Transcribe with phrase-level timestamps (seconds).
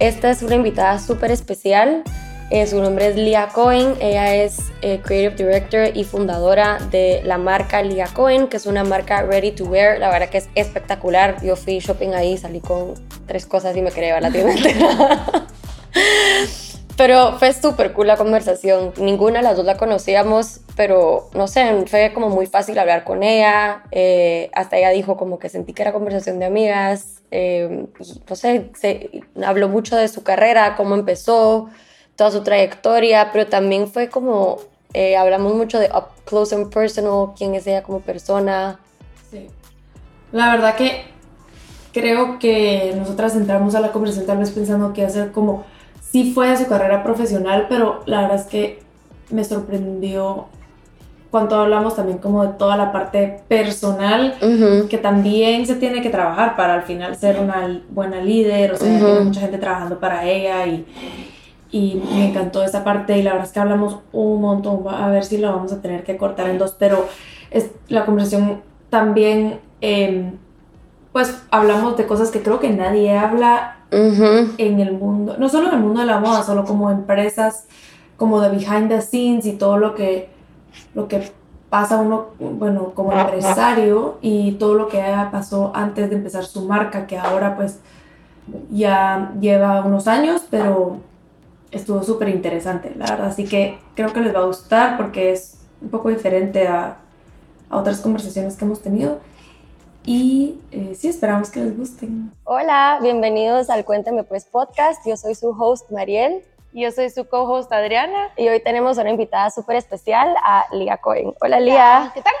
[0.00, 2.02] Esta es una invitada súper especial.
[2.48, 3.96] Eh, su nombre es Lia Cohen.
[4.00, 8.82] Ella es eh, Creative Director y fundadora de la marca Lia Cohen, que es una
[8.82, 10.00] marca ready to wear.
[10.00, 11.44] La verdad que es espectacular.
[11.44, 12.94] Yo fui shopping ahí, salí con
[13.26, 15.46] tres cosas y me quería llevar la tienda entera.
[17.00, 18.92] Pero fue súper cool la conversación.
[18.98, 23.22] Ninguna de las dos la conocíamos, pero no sé, fue como muy fácil hablar con
[23.22, 23.84] ella.
[23.90, 27.22] Eh, hasta ella dijo como que sentí que era conversación de amigas.
[27.30, 27.88] y,
[28.28, 31.70] no sé, se, habló mucho de su carrera, cómo empezó
[32.16, 34.58] toda su trayectoria, pero también fue como,
[34.92, 38.78] eh, hablamos mucho de up close and personal, quién es ella como persona.
[39.30, 39.46] Sí.
[40.32, 41.04] La verdad que
[41.94, 45.64] creo que nosotras entramos a la conversación tal vez pensando que hacer como,
[46.10, 48.82] sí fue su carrera profesional, pero la verdad es que
[49.30, 50.46] me sorprendió
[51.30, 54.34] cuando hablamos también como de toda la parte personal,
[54.90, 58.98] que también se tiene que trabajar para al final ser una buena líder, o sea,
[58.98, 60.84] tiene mucha gente trabajando para ella y,
[61.70, 65.24] y me encantó esa parte y la verdad es que hablamos un montón, a ver
[65.24, 67.06] si lo vamos a tener que cortar en dos, pero
[67.52, 70.32] es, la conversación también, em,
[71.12, 75.74] pues hablamos de cosas que creo que nadie habla en el mundo, no solo en
[75.74, 77.66] el mundo de la moda, solo como empresas,
[78.16, 80.28] como de behind the scenes y todo lo que,
[80.94, 81.32] lo que
[81.70, 87.06] pasa uno, bueno, como empresario y todo lo que pasó antes de empezar su marca,
[87.06, 87.78] que ahora pues
[88.70, 90.98] ya lleva unos años, pero
[91.70, 93.28] estuvo súper interesante, la verdad.
[93.28, 96.96] Así que creo que les va a gustar porque es un poco diferente a,
[97.70, 99.18] a otras conversaciones que hemos tenido.
[100.12, 102.32] Y eh, sí, esperamos que les gusten.
[102.42, 105.06] Hola, bienvenidos al Cuéntame Pues podcast.
[105.06, 106.42] Yo soy su host Mariel.
[106.72, 108.30] Yo soy su co-host Adriana.
[108.36, 111.32] Y hoy tenemos una invitada súper especial a Lía Cohen.
[111.40, 112.10] Hola Lía.
[112.12, 112.32] ¿Qué tal?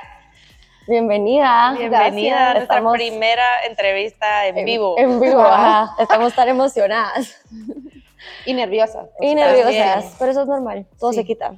[0.88, 1.76] Bienvenida.
[1.78, 4.98] Bienvenida a nuestra primera entrevista en, vivo.
[4.98, 5.94] En vivo, ajá.
[6.00, 7.40] Estamos tan emocionadas.
[8.46, 9.10] Y nerviosas.
[9.20, 11.54] Y nerviosas, pero eso es normal, todo se quita.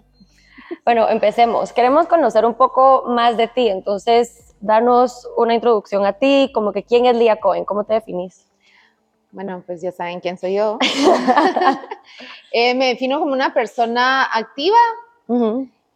[0.84, 1.72] Bueno, empecemos.
[1.72, 6.82] Queremos conocer un poco más de ti, entonces danos una introducción a ti, como que
[6.82, 8.46] quién es Lía Cohen, ¿cómo te definís?
[9.32, 10.78] Bueno, pues ya saben quién soy yo.
[12.54, 14.76] Eh, me defino como una persona activa.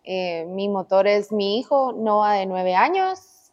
[0.04, 3.52] Eh, mi motor es mi hijo, Noah, de nueve años.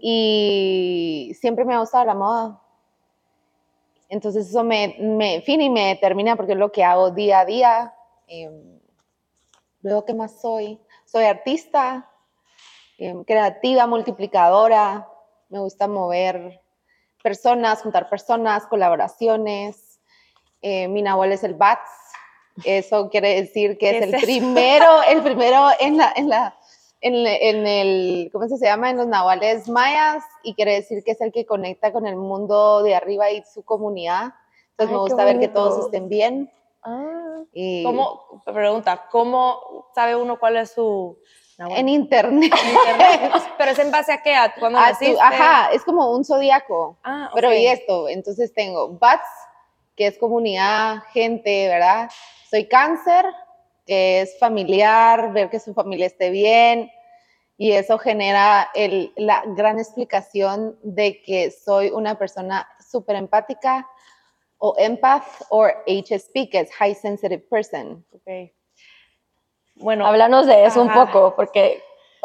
[0.00, 2.60] Y siempre me ha gustado la moda.
[4.08, 7.44] Entonces eso me, me define y me determina porque es lo que hago día a
[7.44, 7.94] día.
[8.28, 8.77] Eh,
[9.82, 10.80] luego, ¿qué más soy?
[11.04, 12.10] Soy artista,
[12.98, 15.08] em, creativa, multiplicadora.
[15.48, 16.60] Me gusta mover
[17.22, 20.00] personas, juntar personas, colaboraciones.
[20.62, 21.90] Eh, mi nahual es el BATS.
[22.64, 26.58] Eso quiere decir que es, el primero, el primero en la, en la
[27.00, 28.90] en, el, ¿cómo se llama?
[28.90, 32.82] En los nahuales mayas y quiere decir que es el que conecta con el mundo
[32.82, 34.34] de arriba y su comunidad.
[34.70, 36.50] Entonces me gusta ver que todos estén bien.
[36.82, 37.42] Ah.
[37.52, 41.18] Y ¿Cómo, pregunta, ¿cómo sabe uno cuál es su...
[41.58, 42.52] En internet.
[43.58, 44.32] ¿Pero es en base a qué?
[44.32, 46.96] ¿A cuando Ajá, es como un zodiaco.
[47.02, 49.26] Ah, Pero y esto, entonces tengo Bats,
[49.96, 52.10] que es comunidad, gente, ¿verdad?
[52.48, 53.24] Soy cáncer,
[53.84, 56.92] que es familiar, ver que su familia esté bien,
[57.56, 58.70] y eso genera
[59.16, 63.88] la gran explicación de que soy una persona súper empática
[64.58, 68.04] o empath o HSP, que es High Sensitive Person.
[68.12, 68.52] Okay.
[69.76, 71.82] Bueno, háblanos de eso un poco, porque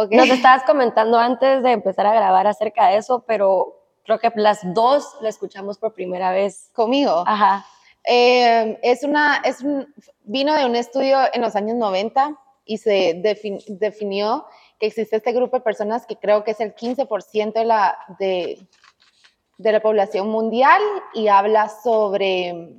[0.09, 4.61] nos estabas comentando antes de empezar a grabar acerca de eso, pero creo que las
[4.73, 6.71] dos lo escuchamos por primera vez.
[6.73, 7.23] Conmigo.
[7.27, 7.65] Ajá.
[8.05, 13.21] Eh, es una, es un, vino de un estudio en los años 90 y se
[13.69, 14.45] definió
[14.79, 18.67] que existe este grupo de personas que creo que es el 15% de la, de,
[19.63, 20.81] de, la población mundial
[21.13, 22.77] y habla sobre,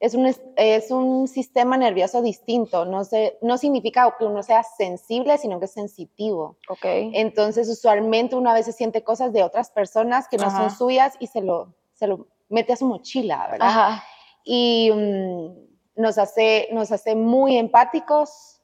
[0.00, 5.38] es un, es un sistema nervioso distinto, no, se, no significa que uno sea sensible,
[5.38, 6.56] sino que es sensitivo.
[6.68, 7.10] Okay.
[7.14, 11.26] Entonces, usualmente uno a veces siente cosas de otras personas que no son suyas y
[11.26, 13.68] se lo, se lo mete a su mochila, ¿verdad?
[13.68, 14.04] Ajá
[14.46, 18.62] y mm, nos, hace, nos hace muy empáticos.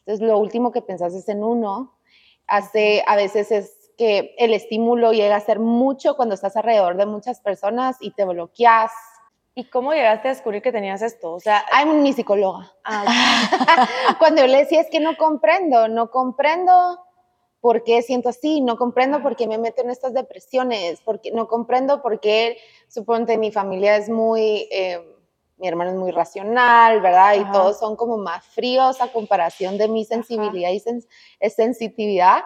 [0.00, 1.96] Entonces, lo último que pensás es en uno.
[2.48, 7.04] Hace, a veces es que el estímulo llega a ser mucho cuando estás alrededor de
[7.04, 8.90] muchas personas y te bloqueas.
[9.54, 11.34] ¿Y cómo llegaste a descubrir que tenías esto?
[11.34, 12.72] O sea, Ay, mi psicóloga.
[12.82, 13.04] ah,
[14.18, 16.98] Cuando yo le decía, es que no comprendo, no comprendo
[17.60, 21.46] por qué siento así, no comprendo por qué me meto en estas depresiones, porque no
[21.46, 22.56] comprendo por qué,
[22.88, 24.98] suponte, mi familia es muy, eh,
[25.58, 27.34] mi hermano es muy racional, ¿verdad?
[27.34, 27.52] Y Ajá.
[27.52, 31.06] todos son como más fríos a comparación de mi sensibilidad y sens-
[31.54, 32.44] sensitividad.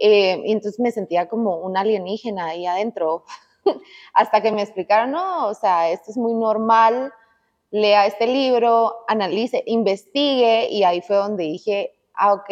[0.00, 3.24] Eh, y entonces me sentía como un alienígena ahí adentro,
[4.14, 7.12] hasta que me explicaron, no, o sea, esto es muy normal,
[7.70, 12.50] lea este libro, analice, investigue, y ahí fue donde dije, ah, ok,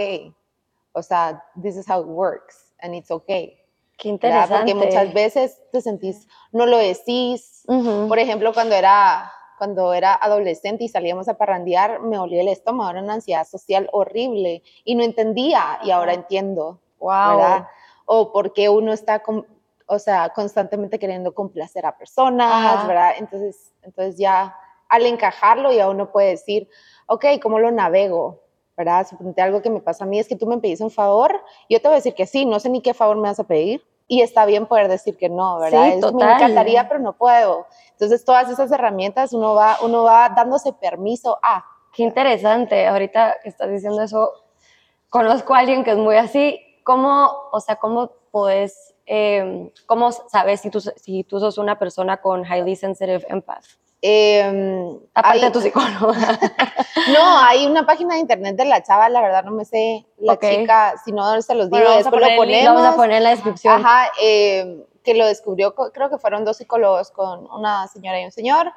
[0.92, 3.58] o sea, this is how it works, and it's okay.
[3.96, 4.44] Qué ¿verdad?
[4.44, 4.74] interesante.
[4.74, 7.64] Porque muchas veces te sentís, no lo decís.
[7.66, 8.06] Ujú.
[8.08, 12.90] Por ejemplo, cuando era, cuando era adolescente y salíamos a parrandear, me olía el estómago,
[12.90, 17.36] era una ansiedad social horrible y no entendía, y ahora entiendo, Wow.
[17.36, 17.68] ¿verdad?
[18.06, 19.46] O porque uno está, con-
[19.86, 22.86] o sea, constantemente queriendo complacer a personas, Ajá.
[22.86, 23.10] ¿verdad?
[23.18, 24.54] Entonces, entonces ya
[24.88, 26.68] al encajarlo ya uno puede decir,
[27.06, 28.40] ok, ¿cómo lo navego?
[28.76, 29.06] ¿Verdad?
[29.08, 31.80] Suponte algo que me pasa a mí es que tú me pedís un favor, yo
[31.80, 33.82] te voy a decir que sí, no sé ni qué favor me vas a pedir.
[34.10, 35.84] Y está bien poder decir que no, ¿verdad?
[35.84, 36.14] Sí, Es- total.
[36.28, 37.66] Me encantaría, pero no puedo.
[37.90, 41.62] Entonces, todas esas herramientas uno va, uno va dándose permiso a.
[41.92, 42.86] Qué interesante.
[42.86, 44.32] Ahorita que estás diciendo eso,
[45.10, 46.58] conozco a alguien que es muy así.
[46.88, 52.16] ¿Cómo, o sea, cómo podés, eh, cómo sabes si tú, si tú sos una persona
[52.22, 53.66] con highly sensitive empath?
[54.00, 56.16] Em, Aparte hay- de tu psicóloga.
[57.12, 60.32] No, hay una página de internet de la chava, la verdad no me sé la
[60.32, 60.44] Ok.
[60.48, 62.64] chica, si no se los digo, Bueno, después lo ponemos.
[62.64, 63.84] Lo vamos a poner en la descripción.
[63.84, 68.32] Ajá, eh, que lo descubrió, creo que fueron dos psicólogos con una señora y un
[68.32, 68.72] señor,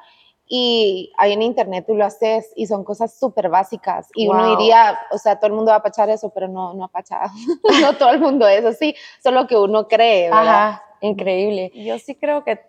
[0.46, 4.08] y ahí en internet tú lo haces y son cosas súper básicas.
[4.14, 4.50] Y uno Wow.
[4.56, 7.20] diría, o sea, todo el mundo va a pachar eso, pero no, no apacha.
[7.80, 10.48] no todo el mundo es así, solo que uno cree, ¿verdad?
[10.48, 11.70] Ajá, increíble.
[11.74, 12.60] yo sí creo que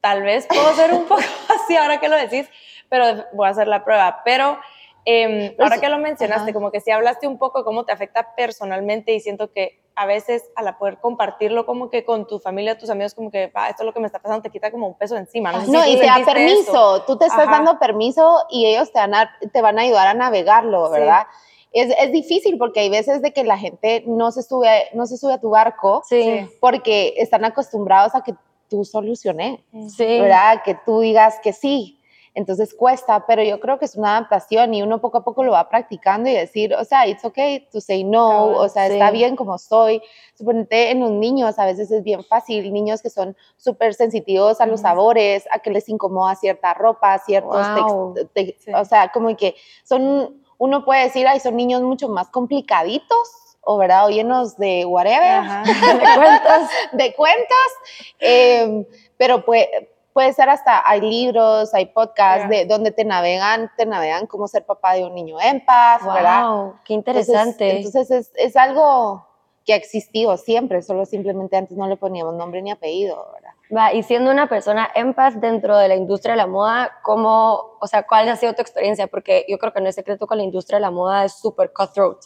[0.00, 1.22] tal vez puedo ser un poco
[1.54, 2.48] así ahora que lo decís,
[2.88, 4.22] pero voy a hacer la prueba.
[4.24, 4.58] Pero
[5.04, 6.52] Pues, ahora que lo mencionaste, ajá.
[6.52, 10.06] como que sí hablaste un poco de cómo te afecta personalmente y siento que a
[10.06, 13.82] veces al poder compartirlo como que con tu familia, tus amigos, como que "Va, esto
[13.82, 15.52] es lo que me está pasando, te quita como un peso encima.
[15.52, 17.02] No, sé No, si y te da permiso, eso.
[17.06, 17.50] tú te estás Ajá.
[17.50, 20.92] dando permiso y ellos te van a, te van a ayudar a navegarlo, Sí.
[20.92, 21.26] ¿verdad?
[21.72, 25.16] Es, es difícil porque hay veces de que la gente no se sube, no se
[25.16, 28.34] sube a tu barco Sí, porque están acostumbrados a que
[28.68, 29.60] tú soluciones,
[29.96, 30.04] sí.
[30.20, 30.62] ¿verdad?
[30.64, 31.99] Que tú digas que sí.
[32.34, 35.50] Entonces cuesta, pero yo creo que es una adaptación y uno poco a poco lo
[35.52, 38.92] va practicando y decir, o sea, it's okay to say no, o sea, sí.
[38.92, 40.00] está bien como soy.
[40.38, 44.66] Suponete en los niños a veces es bien fácil, niños que son súper sensitivos a
[44.66, 48.14] los sabores, a que les incomoda cierta ropa, ciertos Wow.
[48.32, 48.72] te- Sí.
[48.74, 53.28] o sea, como que son, uno puede decir, ay, son niños mucho más complicaditos,
[53.62, 55.64] o verdad, o llenos de whatever Ajá.
[55.64, 56.70] ¿Me cuentas?
[56.92, 57.68] de cuentos,
[58.20, 58.86] eh,
[59.16, 62.58] pero puede, puede ser hasta, hay libros, hay podcasts Yeah.
[62.60, 66.48] de, donde te navegan, te navegan cómo ser papá de un niño empath, ¿verdad?
[66.48, 67.76] Wow, qué Entonces- interesante.
[67.78, 69.26] Entonces, es, es algo
[69.64, 73.50] que ha existido siempre, solo simplemente antes no le poníamos nombre ni apellido, ¿verdad?
[73.76, 77.86] Va, y siendo una persona empath dentro de la industria de la moda, ¿cómo, o
[77.86, 79.06] sea, cuál ha sido tu experiencia?
[79.06, 81.72] Porque yo creo que no es secreto que la industria de la moda es súper
[81.72, 82.18] cutthroat.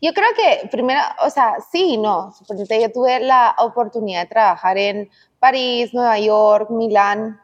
[0.00, 2.32] Yo creo que primero, o sea, sí y no.
[2.48, 7.40] Yo tuve la oportunidad de trabajar en París, Nueva York, Milán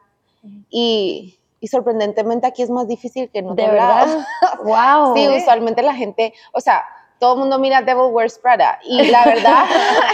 [0.70, 4.10] y, y sorprendentemente aquí es más difícil que en ¿De otros lados.
[4.10, 4.26] verdad?
[5.04, 5.16] ¡Wow!
[5.16, 6.84] Sí, usualmente la gente, o sea,
[7.18, 9.64] todo el mundo mira Devil Wears Prada y la verdad,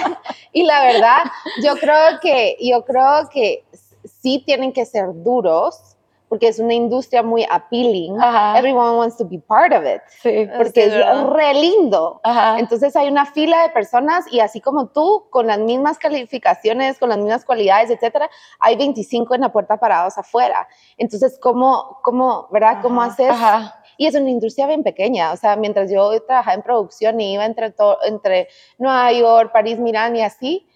[0.52, 1.22] y la verdad,
[1.62, 3.64] yo creo que, yo creo que
[4.04, 5.96] sí tienen que ser duros
[6.30, 8.18] porque es una industria muy appealing.
[8.22, 8.56] Ajá.
[8.56, 10.48] Everyone wants to be part of it Sí.
[10.56, 11.26] porque es ¿verdad?
[11.32, 12.20] re lindo.
[12.22, 12.60] Ajá.
[12.60, 17.08] Entonces hay una fila de personas y así como tú, con las mismas calificaciones, con
[17.08, 20.68] las mismas cualidades, etcétera, hay 25 en la puerta parados afuera.
[20.96, 22.78] Entonces, ¿cómo, cómo, verdad?
[22.80, 23.30] ¿Cómo Ajá, haces?
[23.30, 23.82] Ajá.
[23.96, 27.44] Y es una industria bien pequeña, o sea, mientras yo trabajaba en producción y iba
[27.44, 30.66] entre, entre Nueva York, París, Milán y así,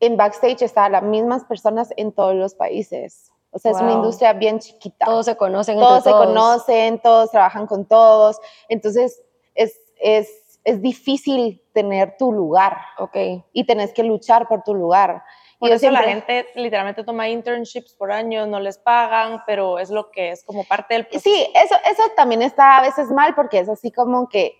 [0.00, 3.32] en backstage estaban las mismas personas en todos los países.
[3.56, 3.96] O sea, es una Wow.
[3.96, 5.06] industria bien chiquita.
[5.06, 6.26] Todos se conocen todos se todos.
[6.26, 8.38] conocen, todos trabajan con todos.
[8.68, 9.22] Entonces,
[9.54, 13.16] es, es, es difícil tener tu lugar Ok.
[13.52, 15.22] y tenés que luchar por tu lugar.
[15.58, 19.78] Por Y eso la siempre- gente literalmente toma internships por años, no les pagan, pero
[19.78, 21.22] es lo que es como parte del proceso.
[21.24, 24.54] Sí, eso, eso también está a veces mal porque es así como que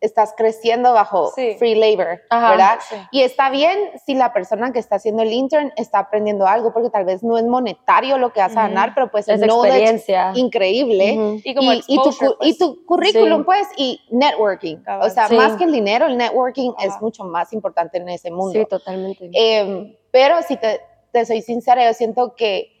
[0.00, 1.56] estás creciendo bajo Sí.
[1.58, 2.78] free labor, Ajá, ¿verdad?
[2.88, 2.96] sí.
[3.12, 6.88] Y está bien si la persona que está haciendo el intern está aprendiendo algo, porque
[6.88, 10.32] tal vez no es monetario lo que vas a ganar, pero puede ser Es experiencia.
[10.34, 11.40] increíble.
[11.44, 12.58] Y como y, y tu, y pues.
[12.58, 13.44] tu currículum, Sí.
[13.44, 14.78] pues, y networking.
[14.78, 15.06] Cabal.
[15.06, 18.58] O sea, más que el dinero, el networking es mucho más importante en ese mundo.
[18.58, 19.30] Sí, totalmente.
[19.34, 20.80] Em, pero si te,
[21.12, 22.72] te soy sincera, yo siento que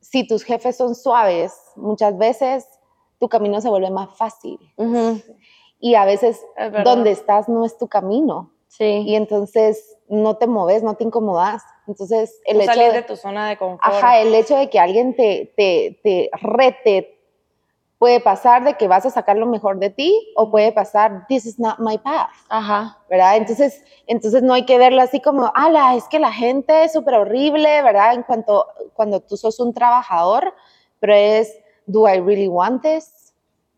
[0.00, 2.66] si tus jefes son suaves, muchas veces
[3.18, 4.58] tu camino se vuelve más fácil.
[4.76, 5.20] Ujú,
[5.78, 8.50] Y a veces Es donde estás no es tu camino.
[8.68, 9.02] Sí.
[9.06, 11.62] Y entonces no te moves, no te incomodas.
[11.86, 13.82] Entonces el Tú hecho salir de, de tu zona de confort.
[13.84, 17.12] ajá, el hecho de que alguien te, te, te rete
[17.98, 21.46] puede pasar de que vas a sacar lo mejor de ti o puede pasar, this
[21.46, 22.28] is not my path.
[22.48, 22.98] Ajá.
[23.08, 23.36] ¿verdad?
[23.36, 27.14] Entonces, entonces no hay que verlo así como, ala, es que la gente es súper
[27.14, 28.14] horrible, ¿verdad?
[28.14, 30.52] En cuanto, cuando tú sos un trabajador,
[31.00, 31.56] pero es,
[31.86, 33.32] do I really want this?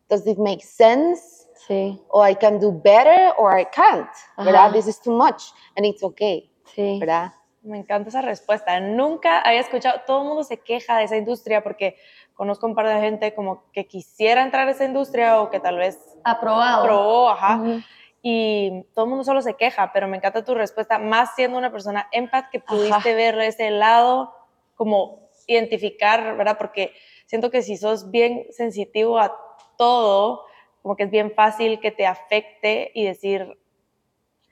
[0.08, 1.37] Does it make sense?
[1.68, 2.02] Sí.
[2.08, 4.08] Or I can do better or I can't,
[4.38, 4.66] ¿verdad?
[4.68, 4.72] Ajá.
[4.72, 6.98] This is too much and it's okay, Sí.
[6.98, 7.32] ¿verdad?
[7.62, 8.80] Me encanta esa respuesta.
[8.80, 11.96] Nunca había escuchado, todo el mundo se queja de esa industria porque
[12.34, 15.76] conozco un par de gente como que quisiera entrar a esa industria o que tal
[15.76, 16.84] vez Aprobado.
[16.84, 17.80] probó, ajá, Ujú.
[18.22, 21.70] y todo el mundo solo se queja, pero me encanta tu respuesta, más siendo una
[21.70, 24.32] persona empath que pudiste ver ese lado,
[24.74, 26.56] como identificar, ¿verdad?
[26.58, 26.94] Porque
[27.26, 29.36] siento que si sos bien sensitivo a
[29.76, 30.44] todo,
[30.82, 33.58] como que es bien fácil que te afecte y decir,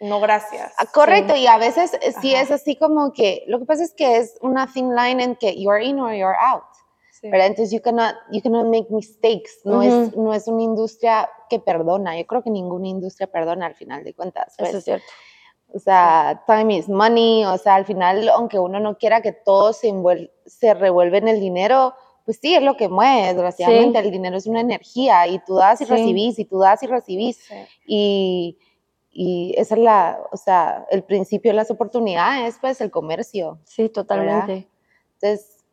[0.01, 0.73] no, gracias.
[0.79, 3.95] Ah, Correcto, y a veces eh, sí es así como que, lo que pasa es
[3.95, 6.65] que es una thin line en que you're in or you're out.
[7.13, 7.31] Sí.
[7.31, 7.47] ¿verdad?
[7.47, 9.53] Entonces, you cannot, you cannot make mistakes.
[9.65, 12.19] No, es, no es una industria que perdona.
[12.19, 14.55] Yo creo que ninguna industria perdona al final de cuentas.
[14.59, 14.69] pues.
[14.69, 15.07] Eso es cierto.
[15.73, 17.47] O sea, time is money.
[17.47, 19.95] O sea, al final, aunque uno no quiera que todo se,
[20.45, 21.95] se revuelve en el dinero,
[22.27, 23.29] pues sí, es lo que mueve.
[23.29, 25.91] Desgraciadamente, el dinero es una energía y tú das y Sí.
[25.93, 27.39] recibís y tú das y recibís.
[27.39, 27.55] Sí.
[27.87, 28.59] Y,
[29.13, 33.59] y esa es la, o sea, el principio de las oportunidades, pues el comercio.
[33.65, 34.69] Sí, totalmente.
[35.15, 35.65] Entonces,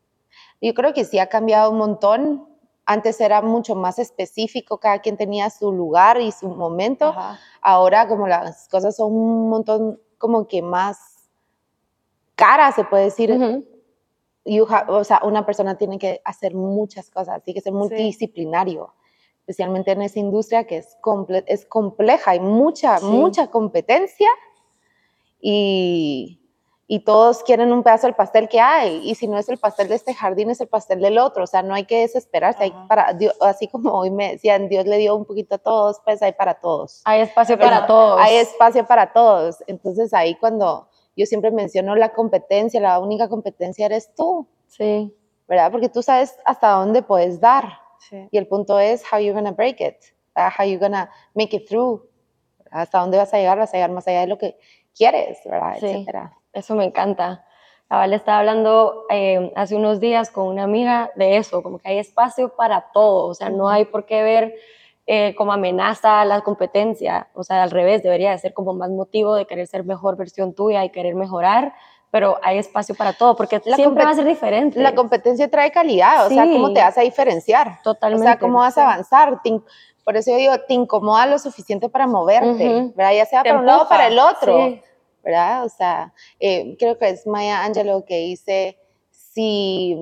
[0.62, 2.48] yo creo que sí ha cambiado un montón.
[2.86, 7.07] Antes era mucho más específico, cada quien tenía su lugar y su momento.
[7.07, 7.39] Ajá.
[7.62, 11.00] Ahora como las cosas son un montón como que más
[12.36, 13.31] caras, se puede decir.
[14.45, 18.93] You ha- o sea, una persona tiene que hacer muchas cosas, tiene que ser multidisciplinario,
[19.39, 23.05] especialmente en esa industria que es, comple- es compleja, hay mucha, Sí.
[23.05, 24.27] mucha competencia
[25.41, 26.39] y,
[26.88, 29.88] y todos quieren un pedazo del pastel que hay, y si no es el pastel
[29.88, 32.73] de este jardín, es el pastel del otro, o sea, no hay que desesperarse, hay
[32.88, 36.21] para, Dios- así como hoy me decían, Dios le dio un poquito a todos, pues
[36.21, 37.01] hay para todos.
[37.05, 38.19] Hay espacio Pero para todos.
[38.21, 39.63] Hay espacio para todos.
[39.67, 45.13] Entonces ahí cuando yo siempre menciono la competencia, la única competencia eres tú, Sí.
[45.48, 45.72] ¿verdad?
[45.72, 47.65] Porque tú sabes hasta dónde puedes dar.
[48.00, 48.27] Sí.
[48.32, 49.96] Y el punto es how you're gonna break it,
[50.36, 52.01] uh, how you're gonna make it through.
[52.72, 54.58] Hasta dónde vas a llegar, vas a llegar más allá de lo que
[54.98, 55.75] quieres, ¿verdad?
[55.79, 55.86] Sí.
[55.88, 56.38] Etcétera.
[56.53, 57.46] Eso me encanta.
[57.88, 62.00] Cabal estaba hablando eh, hace unos días con una amiga de eso, como que hay
[62.00, 64.55] espacio para todo, o sea, no hay por qué ver
[65.05, 68.89] eh, como amenaza a la competencia, o sea, al revés, debería de ser como más
[68.89, 71.74] motivo de querer ser mejor versión tuya y querer mejorar,
[72.10, 74.79] pero hay espacio para todo, porque La siempre va a ser diferente.
[74.79, 76.74] La competencia trae calidad, o sea, ¿cómo Sí.
[76.75, 77.81] te vas a diferenciar?
[77.83, 78.25] Totalmente.
[78.27, 78.79] O sea, ¿cómo vas sí.
[78.79, 79.41] a avanzar?
[80.05, 82.93] Por eso yo digo, te incomoda lo suficiente para moverte, Ujú.
[82.95, 83.13] ¿verdad?
[83.13, 84.57] Ya sea Te para un lado o empuja, para el otro.
[84.67, 84.81] Sí.
[85.24, 85.63] ¿verdad?
[85.63, 88.77] O sea, eh, creo que es Maya Angelou que dice,
[89.10, 89.98] si,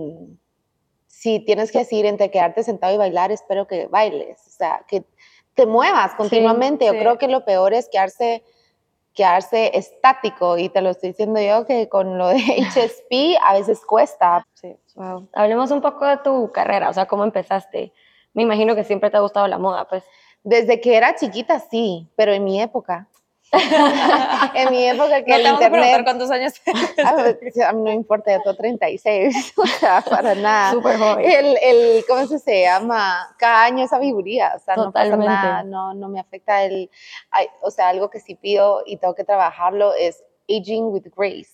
[1.21, 5.03] si tienes que decidir entre quedarte sentado y bailar, espero que bailes, o sea, que
[5.53, 6.87] te muevas continuamente.
[6.87, 6.97] Yo sí.
[6.97, 8.43] creo que lo peor es quedarse,
[9.13, 12.37] quedarse estático, y te lo estoy diciendo yo, que con lo de
[12.73, 14.47] HSP a veces cuesta.
[14.55, 14.75] Sí.
[14.95, 15.29] Wow.
[15.33, 17.93] Hablemos un poco de tu carrera, o sea, cómo empezaste.
[18.33, 20.03] Me imagino que siempre te ha gustado la moda, pues.
[20.41, 23.07] Desde que era chiquita, sí, pero en mi época.
[24.55, 26.01] en mi época que No el internet...
[26.03, 26.53] cuántos años
[27.05, 30.71] A ver, a mí no importa, yo tengo 36, o sea, para nada.
[30.71, 31.25] Súper joven.
[31.29, 33.35] El, el, ¿cómo se se llama?
[33.37, 35.25] Cada año esa figuría, o sea, no Totalmente.
[35.25, 36.89] pasa nada, no, no me afecta el,
[37.29, 41.51] ay, o sea, algo que sí pido y tengo que trabajarlo es aging with grace,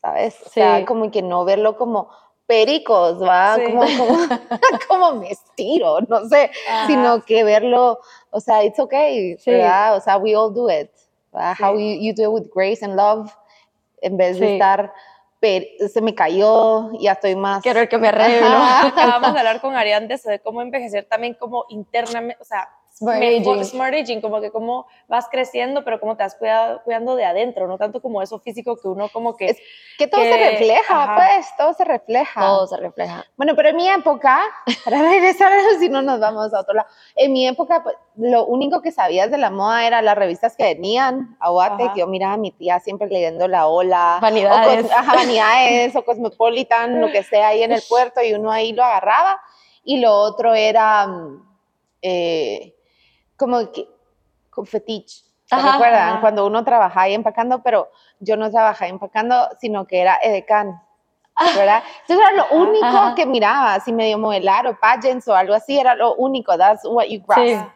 [0.00, 0.36] ¿sabes?
[0.44, 0.84] O sea, Sí.
[0.84, 2.08] como que no verlo como
[2.46, 3.56] pericos, ¿va?
[3.56, 3.64] Sí.
[3.64, 4.18] Como, como,
[4.88, 6.86] como me estiro, no sé, Ajá.
[6.86, 7.98] sino que verlo,
[8.30, 9.50] o sea, it's okay, Sí.
[9.50, 9.96] ¿verdad?
[9.96, 10.90] O sea, we all do it.
[11.56, 11.62] Sí.
[11.62, 13.30] How you, you do it with grace and love,
[14.02, 14.52] en vez de Sí.
[14.54, 14.92] estar,
[15.40, 17.62] "Per- se me cayó, ya estoy más...
[17.62, 18.46] Quiero que me arreglo.
[18.48, 22.68] Acabamos de hablar con Arián de eso, de cómo envejecer también como internamente, o sea,
[22.98, 23.64] Smart aging.
[23.66, 27.66] smart aging, como que cómo vas creciendo, pero cómo te vas cuidado- cuidando de adentro,
[27.68, 29.46] no tanto como eso físico que uno como que...
[29.50, 29.58] Es
[29.98, 31.14] Que todo se que- refleja, ajá.
[31.16, 32.40] pues, todo se refleja.
[32.40, 33.26] Todo se refleja.
[33.36, 34.40] Bueno, pero en mi época,
[34.86, 38.80] para regresar, si no nos vamos a otro lado, en mi época, pues, lo único
[38.80, 41.92] que sabías de la moda era las revistas que venían, a Guate, Ajá.
[41.92, 44.86] que yo miraba a mi tía siempre leyendo La Ola, Vanidades.
[44.86, 48.72] o, ajá, Vanidades, o Cosmopolitan, lo que sea ahí en el puerto, y uno ahí
[48.72, 49.38] lo agarraba,
[49.84, 51.42] y lo otro era mm,
[52.00, 52.72] eh,
[53.36, 53.88] como que,
[54.50, 55.22] con fetiche.
[55.44, 56.08] ¿Se Ajá, recuerdan?
[56.08, 56.20] ajá.
[56.20, 57.88] Cuando uno trabajaba ahí empacando, pero
[58.18, 60.82] yo no trabajaba empacando, sino que era edecán.
[61.56, 61.82] ¿verdad?
[62.08, 65.94] Entonces era lo único que miraba, si medio modelar o pageants o algo así, era
[65.94, 67.68] lo único, that's what you grasp.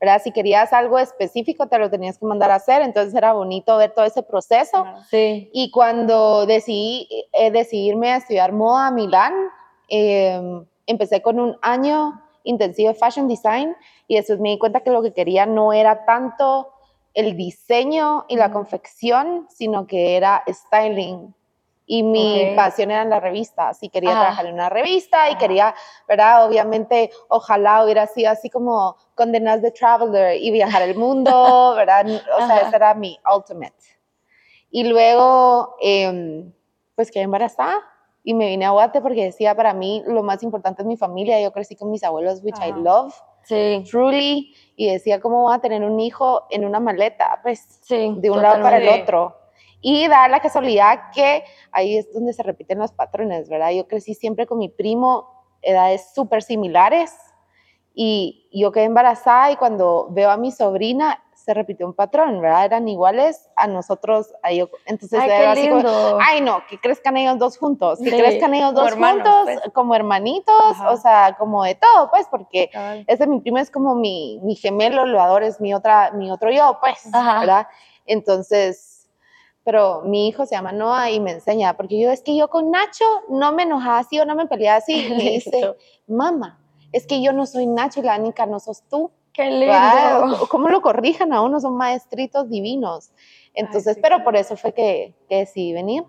[0.00, 0.22] ¿verdad?
[0.24, 3.92] Si querías algo específico, te lo tenías que mandar a hacer, entonces era bonito ver
[3.92, 4.86] todo ese proceso.
[5.10, 5.50] Sí.
[5.52, 9.34] Y cuando decidí eh, decidirme a estudiar moda a Milán,
[9.88, 14.90] em, empecé con un año intensivo de fashion design y después me di cuenta que
[14.90, 16.72] lo que quería no era tanto
[17.14, 21.34] el diseño y la confección, sino que era styling.
[21.86, 25.74] Y mi pasión eran las revistas y quería trabajar en una revista y quería,
[26.06, 26.46] ¿verdad?
[26.46, 32.06] Obviamente, ojalá hubiera sido así como condenas de Traveler y viajar el mundo, ¿verdad?
[32.38, 33.74] O sea, ese era mi ultimate.
[34.70, 36.52] Y luego, em,
[36.94, 37.82] pues quedé embarazada
[38.22, 41.40] y me vine a Guate porque decía, para mí lo más importante es mi familia.
[41.40, 43.14] Yo crecí con mis abuelos, which I love.
[43.44, 43.82] Sí.
[43.90, 44.54] Truly.
[44.76, 47.40] Y decía, ¿cómo voy a tener un hijo en una maleta?
[47.42, 49.36] Pues sí, de un lado para el otro.
[49.80, 53.70] Y da la casualidad que ahí es donde se repiten los patrones, ¿verdad?
[53.70, 55.26] Yo crecí siempre con mi primo,
[55.62, 57.14] edades súper similares,
[57.94, 62.64] y yo quedé embarazada y cuando veo a mi sobrina se repitió un patrón, ¿verdad?
[62.66, 65.88] Eran iguales a nosotros, a yo, entonces ay, era así como,
[66.20, 69.72] ay no, que crezcan ellos dos juntos, que Sí, crezcan ellos dos hermanos, juntos, pues.
[69.72, 70.90] como hermanitos, Ajá.
[70.90, 73.04] o sea, como de todo, pues, porque Cabal.
[73.06, 76.50] ese mi primo es como mi, mi gemelo, lo adoro, es mi, otra, mi otro
[76.50, 77.40] yo, pues, Ajá.
[77.40, 77.66] ¿verdad?
[78.06, 79.08] Entonces,
[79.64, 82.70] pero mi hijo se llama Noah y me enseña, porque yo es que yo con
[82.70, 85.06] Nacho no me enojaba así o no me peleaba así.
[85.06, 86.58] Y me dice, mamá,
[86.92, 89.10] es que yo no soy Nacho y la única no sos tú.
[89.48, 90.46] Qué.
[90.48, 91.60] ¿Cómo lo corrijan a uno?
[91.60, 93.10] Son maestritos divinos.
[93.54, 94.24] Entonces, sí, pero claro.
[94.24, 96.04] por eso fue que, que decidí venir.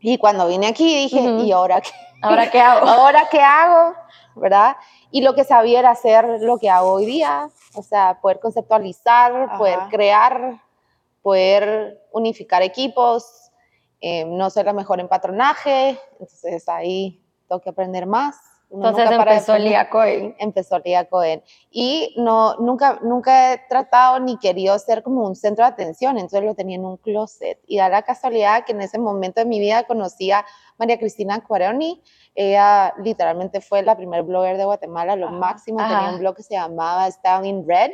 [0.00, 1.20] Y cuando vine aquí dije.
[1.20, 1.90] ¿y ahora qué?
[2.22, 2.86] Ahora qué hago.
[2.88, 3.94] ¿Ahora qué hago?
[4.36, 4.76] ¿Verdad?
[5.10, 9.34] Y lo que sabía era hacer lo que hago hoy día, o sea, poder conceptualizar,
[9.34, 9.58] Ajá.
[9.58, 10.60] poder crear,
[11.22, 13.50] poder unificar equipos.
[14.00, 18.36] Eh, no soy la mejor en patronaje, entonces ahí tengo que aprender más.
[18.70, 20.36] Uno Entonces de empezó aprender Lía Cohen.
[20.38, 21.42] empezó Lía Cohen.
[21.70, 26.42] Y no, nunca, nunca he tratado ni querido ser como un centro de atención, entonces
[26.42, 27.58] lo tenía en un closet.
[27.66, 30.44] Y da la casualidad que en ese momento de mi vida conocí a
[30.76, 32.02] María Cristina Cuaroni.
[32.34, 35.36] Ella literalmente fue la primer blogger de Guatemala, lo Ajá.
[35.36, 35.80] máximo.
[35.80, 35.96] Ajá.
[35.96, 37.92] Tenía un blog que se llamaba Stalin Red.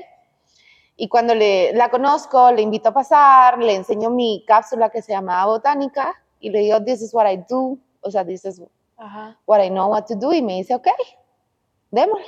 [0.97, 5.13] Y cuando le, la conozco, le invito a pasar, le enseño mi cápsula que se
[5.13, 7.79] llamaba Botánica y le digo, this is what I do.
[8.01, 8.61] O sea, this is
[9.05, 9.39] Ajá.
[9.47, 10.89] what I know what to do y me dice, ok,
[11.91, 12.25] démosle.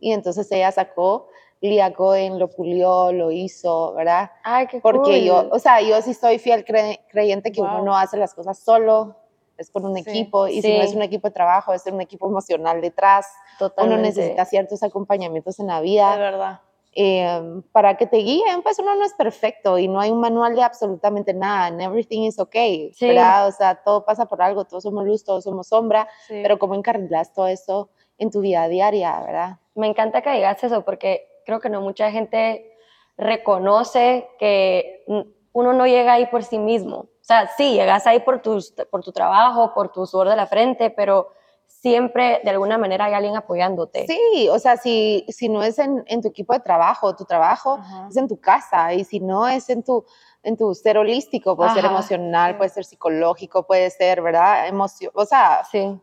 [0.00, 1.28] Y entonces ella sacó
[1.60, 4.30] Lía Cohen, lo pulió, lo hizo, ¿verdad?
[4.44, 5.24] Ay, qué Porque cool.
[5.24, 7.84] yo, o sea, yo sí soy fiel cre- creyente que uno Wow.
[7.84, 9.16] no hace las cosas solo,
[9.56, 10.02] es con un Sí.
[10.08, 10.88] equipo y si no Sí.
[10.90, 13.26] es un equipo de trabajo, es un equipo emocional detrás.
[13.58, 13.94] Totalmente.
[13.94, 16.60] Uno necesita ciertos acompañamientos en la De vida verdad.
[17.00, 20.56] Eh, para que te guíen, pues uno no es perfecto y no hay un manual
[20.56, 23.06] de absolutamente nada, and everything is okay, Sí.
[23.06, 23.46] ¿verdad?
[23.46, 26.40] O sea, todo pasa por algo, todos somos luz, todos somos sombra, Sí.
[26.42, 29.58] pero cómo encarrilas todo eso en tu vida diaria, ¿verdad?
[29.76, 32.74] Me encanta que digas eso porque creo que no mucha gente
[33.16, 35.04] reconoce que
[35.52, 36.96] uno no llega ahí por sí mismo.
[36.96, 40.46] O sea, sí, llegas ahí por, tus, por tu trabajo, por tu sudor de la
[40.46, 41.28] frente, pero
[41.68, 44.06] siempre de alguna manera hay alguien apoyándote.
[44.06, 47.74] Sí, o sea, si, si no es en, en tu equipo de trabajo, tu trabajo
[47.80, 48.08] Ajá.
[48.10, 50.04] es en tu casa y si no es en tu,
[50.42, 52.56] en tu ser holístico, puede ser emocional, sí.
[52.58, 54.66] puede ser psicológico, puede ser, ¿verdad?
[54.66, 56.00] Emoción, o sea, Sí.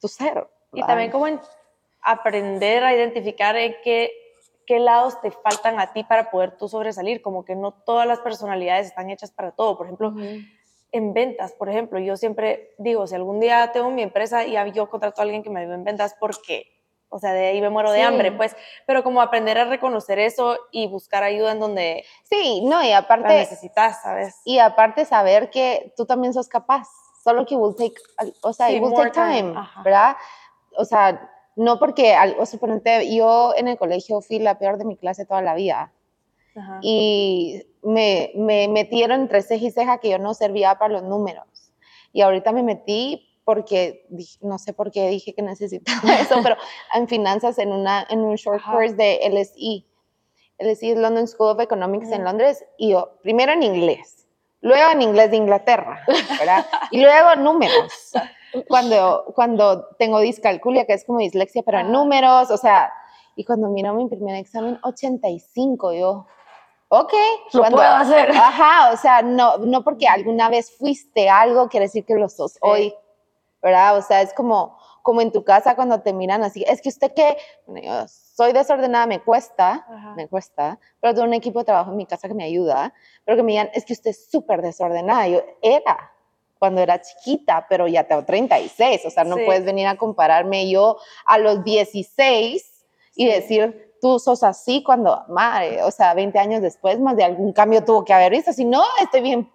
[0.00, 0.46] tu ser.
[0.72, 1.40] Y también como en
[2.02, 4.10] aprender a identificar en qué,
[4.66, 8.18] qué lados te faltan a ti para poder tú sobresalir, como que no todas las
[8.20, 9.76] personalidades están hechas para todo.
[9.78, 10.14] Por ejemplo,
[10.92, 14.88] en ventas, por ejemplo, yo siempre digo, si algún día tengo mi empresa y yo
[14.88, 16.66] contrato a alguien que me ayude en ventas, porque,
[17.10, 18.04] o sea, de ahí me muero de Sí.
[18.04, 22.82] hambre, pues, pero como aprender a reconocer eso y buscar ayuda en donde Sí, no,
[22.82, 24.40] y la aparte, necesitas, ¿sabes?
[24.44, 26.86] y aparte saber que tú también sos capaz,
[27.22, 27.94] solo que will take,
[28.42, 29.58] o sea, Sí, it will take time, time.
[29.84, 30.16] ¿verdad?
[30.76, 34.96] O sea, no porque, o suponete, yo en el colegio fui la peor de mi
[34.96, 35.92] clase toda la vida
[36.58, 36.78] Ajá.
[36.82, 41.72] y me, me metieron entre ceja y ceja que yo no servía para los números.
[42.12, 44.06] Y ahorita me metí porque,
[44.42, 46.56] no sé por qué dije que necesitaba eso, pero
[46.94, 48.72] en finanzas en, una, en un short Ajá.
[48.72, 49.86] course de LSE.
[50.58, 52.24] LSE es London School of Economics en Ujú.
[52.24, 54.26] Londres, y yo, primero en inglés,
[54.60, 56.04] luego en inglés de Inglaterra,
[56.38, 56.66] ¿verdad?
[56.90, 58.12] Y luego números.
[58.66, 61.92] Cuando, cuando tengo discalculia, que es como dislexia, pero en Ajá.
[61.92, 62.92] números, o sea,
[63.36, 66.26] y cuando miro mi primer examen, 85, yo,
[66.88, 67.12] ok.
[67.52, 68.30] Lo cuando- puedo hacer.
[68.36, 72.58] Ajá, o sea, no, no porque alguna vez fuiste algo, quiere decir que lo sos
[72.60, 72.94] hoy,
[73.62, 73.96] ¿verdad?
[73.96, 77.12] O sea, es como, como en tu casa cuando te miran así, es que usted
[77.14, 80.14] que, bueno, yo soy desordenada, me cuesta, Ajá.
[80.14, 82.92] me cuesta, pero tengo un equipo de trabajo en mi casa que me ayuda,
[83.24, 86.12] pero que me digan, es que usted es súper desordenada, yo era,
[86.58, 89.42] cuando era chiquita, pero ya tengo 36, o sea, no Sí.
[89.44, 93.32] puedes venir a compararme yo a los 16 y Sí.
[93.32, 97.84] decir, tú sos así cuando, madre, o sea, 20 años después, más de algún cambio
[97.84, 99.50] tuvo que haber visto, si no, estoy bien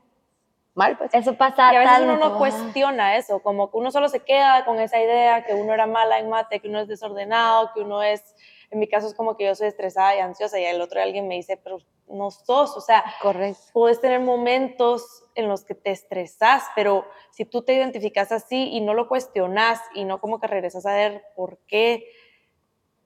[0.75, 1.13] mal, pues.
[1.13, 2.38] Eso pasa Y a veces uno tanto, no ajá.
[2.39, 6.19] cuestiona eso, como que uno solo se queda con esa idea que uno era mala
[6.19, 8.36] en mate, que uno es desordenado, que uno es,
[8.71, 11.03] en mi caso es como que yo soy estresada y ansiosa y el otro día
[11.03, 11.77] alguien me dice, pero
[12.08, 13.62] no sos, o sea, Correcto.
[13.71, 18.82] puedes tener momentos en los que te estresas, pero si tú te identificas así y
[18.82, 22.08] no lo cuestionas y no como que regresas a ver por qué,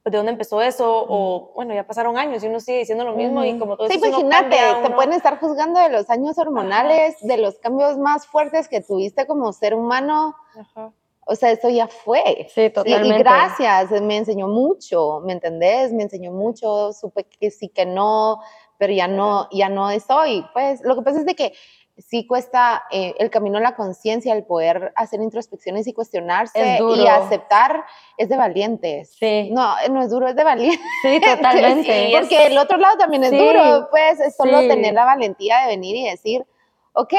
[0.08, 3.13] pues, de dónde empezó eso, o bueno, ya pasaron años y uno sigue diciendo lo
[3.13, 6.38] mismo y como todo Sí, eso uno imagínate, te pueden estar juzgando de los años
[6.38, 10.34] hormonales, de los cambios más fuertes que tuviste como ser humano.
[10.58, 10.93] Ajá.
[11.26, 12.48] O sea, eso ya fue.
[12.56, 13.17] Sí, totalmente.
[13.17, 15.91] Y, gracias, me enseñó mucho, ¿me entendés?
[15.91, 18.39] Me enseñó mucho, supe que sí, que no,
[18.78, 20.46] pero ya no, ya no estoy.
[20.54, 21.54] Pues lo que pasa es de que
[21.98, 26.80] sí cuesta eh, el camino a la conciencia, el poder hacer introspecciones y cuestionarse Es
[26.80, 26.96] duro.
[27.02, 27.84] y aceptar,
[28.18, 29.16] es de valientes.
[29.20, 29.50] Sí.
[29.52, 30.80] No, no es duro, es de valientes.
[31.02, 31.84] Sí, totalmente.
[31.84, 34.68] Sí, es- Porque el otro lado también es Sí, duro, pues es solo sí.
[34.68, 36.46] tener la valentía de venir y decir,
[36.94, 37.14] ok,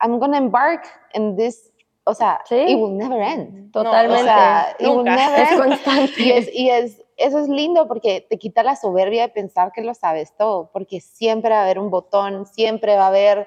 [0.00, 1.70] I'm gonna embark in this,
[2.04, 2.56] o sea, Sí.
[2.56, 3.70] it will never end.
[3.72, 4.22] Totalmente.
[4.22, 5.60] O sea, it will never es end.
[5.60, 6.12] constante.
[6.22, 9.82] Y, es, y es, eso es lindo porque te quita la soberbia de pensar que
[9.82, 13.46] lo sabes todo, porque siempre va a haber un botón, siempre va a haber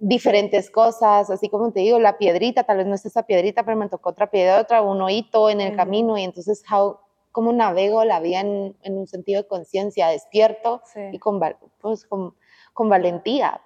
[0.00, 3.76] diferentes cosas, así como te digo, la piedrita, tal vez no es esa piedrita, pero
[3.76, 5.76] me tocó otra piedra, otra, un hoyito en el Ujú.
[5.76, 6.98] camino y entonces, how,
[7.32, 11.00] ¿cómo navego la vida en, en un sentido de conciencia, despierto Sí.
[11.12, 11.38] y con,
[11.80, 12.34] pues, con,
[12.72, 13.60] con valentía?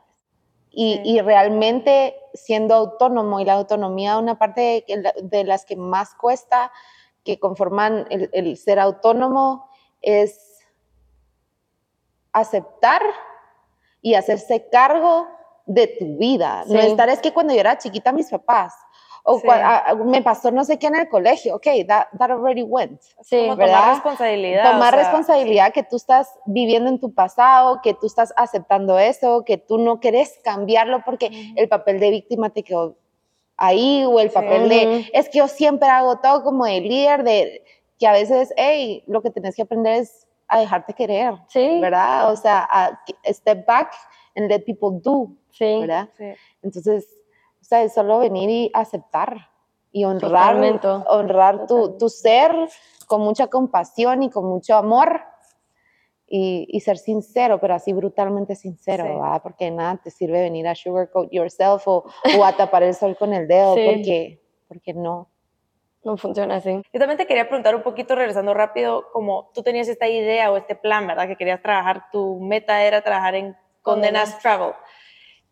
[0.70, 1.01] Y, Sí.
[1.05, 6.73] y realmente siendo autónomo y la autonomía, una parte de, de las que más cuesta
[7.23, 9.68] que conforman el, el ser autónomo
[10.03, 10.59] es
[12.33, 13.03] aceptar
[14.03, 15.29] y hacerse cargo
[15.66, 16.64] de tu vida.
[16.66, 16.87] No Sí.
[16.88, 18.74] estar, es que cuando yo era chiquita, mis papás,
[19.27, 19.48] o Sí.
[19.48, 23.00] a- a- me pasó no sé qué en el colegio, ok, that, that already went.
[23.22, 23.66] Sí, ¿verdad?
[23.66, 24.62] tomar responsabilidad.
[24.70, 28.98] Tomar o sea, responsabilidad que tú estás viviendo en tu pasado, que tú estás aceptando
[28.98, 32.96] eso, que tú no quieres cambiarlo porque el papel de víctima te quedó
[33.57, 34.35] ahí o el Sí.
[34.35, 35.09] papel de, Ujú.
[35.14, 37.64] es que yo siempre hago todo como de líder, de
[37.98, 42.31] que a veces, hey, lo que tienes que aprender es a dejarte querer, Sí, ¿verdad?
[42.31, 43.00] O sea, a
[43.33, 43.90] step back
[44.37, 45.81] and let people do, sí.
[45.81, 46.09] ¿verdad?
[46.16, 46.25] Sí.
[46.62, 47.07] Entonces,
[47.61, 49.49] o sea, es solo venir y aceptar
[49.92, 50.88] y honrar, Totalmente.
[50.88, 52.53] honrar tu, tu ser
[53.07, 55.20] con mucha compasión y con mucho amor
[56.27, 59.11] y, y ser sincero, pero así brutalmente sincero, Sí.
[59.11, 59.40] ¿verdad?
[59.42, 62.05] Porque nada te sirve venir a sugarcoat yourself o,
[62.38, 65.29] o a tapar el sol con el dedo, porque, porque no.
[66.03, 66.83] No funciona así.
[66.92, 70.57] Yo también te quería preguntar un poquito, regresando rápido, como tú tenías esta idea o
[70.59, 71.27] este plan, ¿verdad?
[71.27, 74.38] Que querías trabajar, tu meta era trabajar en Condenas.
[74.40, 74.73] Travel.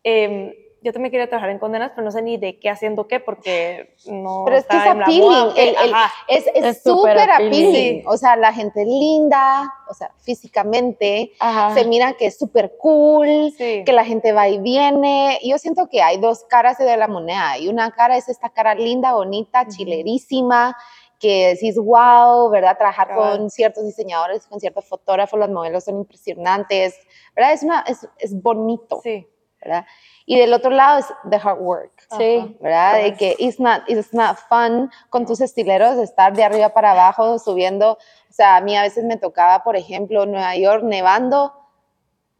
[0.03, 3.21] Em, yo también quería trabajar en Condenas, pero no sé ni de qué haciendo qué,
[3.21, 5.93] porque no Pero es que estaba es appealing, el- el-.
[6.27, 7.67] Es súper appealing.
[7.69, 8.03] appealing.
[8.05, 11.73] O sea, la gente es linda, o sea, físicamente, Ajá.
[11.73, 13.83] se mira que es súper cool, Sí.
[13.85, 15.39] que la gente va y viene.
[15.41, 17.57] Yo siento que hay dos caras de la moneda.
[17.57, 20.75] Y una cara es esta cara linda, bonita, chilerísima,
[21.23, 22.77] que decís, wow, ¿verdad?
[22.77, 23.37] Trabajar Cabal.
[23.37, 26.99] con ciertos diseñadores, con ciertos fotógrafos, los modelos son impresionantes,
[27.33, 27.53] ¿verdad?
[27.53, 29.25] Es, una, es, es bonito, Sí.
[29.61, 29.85] ¿verdad?
[30.25, 31.91] Y del otro lado es the hard work.
[32.17, 32.57] Sí.
[32.59, 32.95] ¿verdad?
[32.95, 33.17] De Correcto.
[33.19, 37.39] que it's not, it's not fun con tus estileros de estar de arriba para abajo
[37.39, 37.93] subiendo.
[37.93, 41.53] O sea, a mí a veces me tocaba, por ejemplo, Nueva York nevando.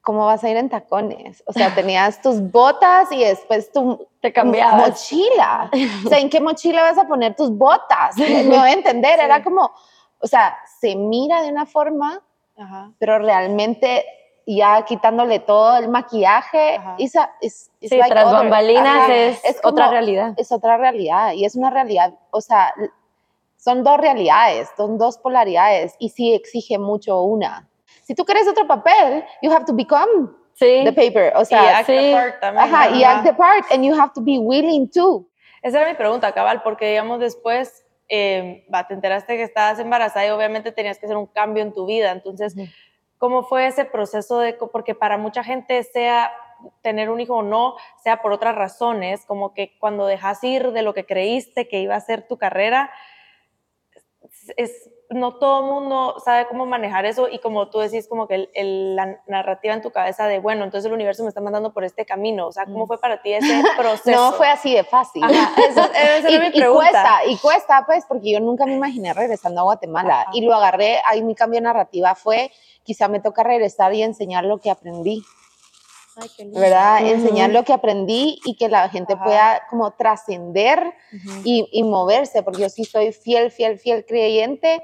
[0.03, 1.41] ¿Cómo vas a ir en tacones?
[1.47, 4.89] O sea, tenías tus botas y después tu Te cambiabas.
[4.89, 5.71] mochila.
[6.05, 8.15] O sea, ¿en qué mochila vas a poner tus botas?
[8.17, 9.15] Me voy a entender.
[9.17, 9.25] Sí.
[9.25, 9.71] Era como,
[10.19, 12.21] o sea, se mira de una forma,
[12.57, 12.91] Ajá.
[12.99, 14.05] pero realmente
[14.45, 19.15] ya quitándole todo el maquillaje, it's a- it's- it's Sí, like tras other- bambalinas Ajá.
[19.15, 20.33] es, Es otra como- realidad.
[20.35, 22.73] es otra realidad y es una realidad, o sea,
[23.55, 27.69] son dos realidades, son dos polaridades y sí exige mucho una.
[28.03, 30.83] Si tú quieres otro papel, you have to become Sí.
[30.85, 32.11] the paper, o Y sea, act the sí.
[32.13, 32.65] part también.
[32.65, 35.25] ajá, y act the part and you have to be willing to.
[35.63, 40.27] Esa era mi pregunta, cabal, porque digamos después, eh, va, te enteraste que estabas embarazada
[40.27, 42.11] y obviamente tenías que hacer un cambio en tu vida.
[42.11, 42.55] Entonces.
[43.19, 46.29] ¿cómo fue ese proceso de, porque para mucha gente sea
[46.81, 50.81] tener un hijo o no, sea por otras razones, como que cuando dejas ir de
[50.81, 52.91] lo que creíste que iba a ser tu carrera,
[54.57, 58.35] es, no todo el mundo sabe cómo manejar eso y como tú decís, como que
[58.35, 61.71] el- el- la narrativa en tu cabeza de, bueno, entonces el universo me está mandando
[61.73, 64.11] por este camino, o sea, ¿cómo fue para ti ese proceso?
[64.11, 65.23] No fue así de fácil.
[65.23, 66.73] Ajá, eso- esa y, mi y pregunta.
[66.91, 70.21] cuesta, y cuesta, pues, porque yo nunca me imaginé regresando a Guatemala.
[70.21, 70.31] Ajá.
[70.33, 72.51] Y lo agarré, ahí mi cambio de narrativa fue,
[72.83, 75.21] quizá me toca regresar y enseñar lo que aprendí.
[76.53, 77.05] ¿Verdad?
[77.05, 80.93] Enseñar lo que aprendí y que la gente pueda como trascender
[81.43, 84.83] y, y, moverse, porque yo sí soy fiel, fiel, fiel creyente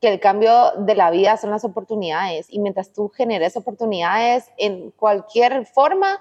[0.00, 4.90] que el cambio de la vida son las oportunidades y mientras tú generes oportunidades en
[4.90, 6.20] cualquier forma,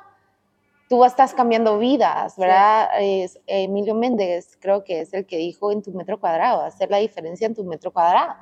[0.87, 2.89] tú estás cambiando vidas, ¿verdad?
[2.99, 6.97] Es, Emilio Méndez creo que es el que dijo en tu metro cuadrado, hacer la
[6.97, 8.35] diferencia en tu metro cuadrado.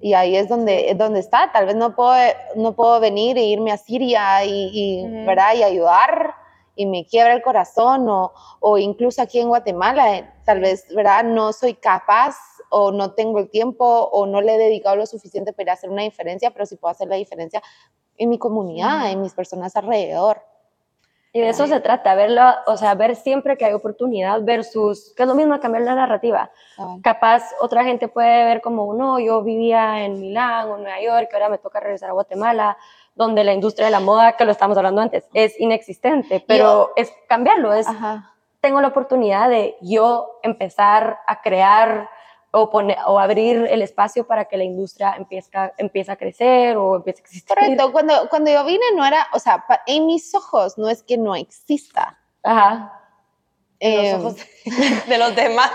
[0.00, 1.50] Y ahí es donde, es donde está.
[1.52, 2.14] Tal vez no puedo,
[2.56, 5.54] no puedo venir e irme a Siria y, ¿verdad?
[5.54, 6.34] y ayudar
[6.76, 11.24] y me quiebra el corazón o, o incluso aquí en Guatemala, eh, tal vez ¿verdad?
[11.24, 12.36] no soy capaz
[12.70, 16.02] o no tengo el tiempo o no le he dedicado lo suficiente para hacer una
[16.02, 17.62] diferencia, pero sí puedo hacer la diferencia
[18.16, 20.42] en mi comunidad, en mis personas alrededor.
[21.32, 25.24] Y de eso se trata, verlo, o sea, ver siempre que hay oportunidad versus, que
[25.24, 26.50] es lo mismo cambiar la narrativa.
[27.02, 31.28] Capaz otra gente puede ver como, no, yo vivía en Milán o en Nueva York,
[31.32, 32.78] ahora me toca regresar a Guatemala,
[33.14, 37.12] donde la industria de la moda, que lo estamos hablando antes, es inexistente, pero es
[37.28, 37.86] cambiarlo, es,
[38.60, 42.08] tengo la oportunidad de yo empezar a crear
[42.50, 46.96] o, poner, o abrir el espacio para que la industria empiece, empiece a crecer o
[46.96, 47.48] empiece a existir.
[47.48, 51.18] Correcto, cuando, cuando yo vine no era, o sea, en mis ojos no es que
[51.18, 52.18] no exista.
[52.42, 52.94] Ajá.
[53.80, 54.46] En los ojos
[55.08, 55.70] de los demás.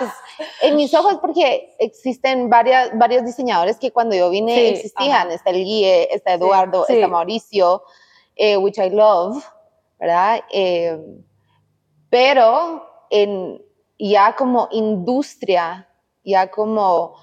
[0.61, 5.31] En mis ojos porque existen varias, varios diseñadores que cuando yo vine existían.
[5.31, 7.83] Está el Guille, está Eduardo, está Mauricio,
[8.35, 9.41] eh, which I love,
[9.99, 10.41] ¿verdad?
[10.51, 10.99] Eh,
[12.09, 13.63] pero en,
[13.97, 15.87] ya como industria
[16.23, 17.15] ya como,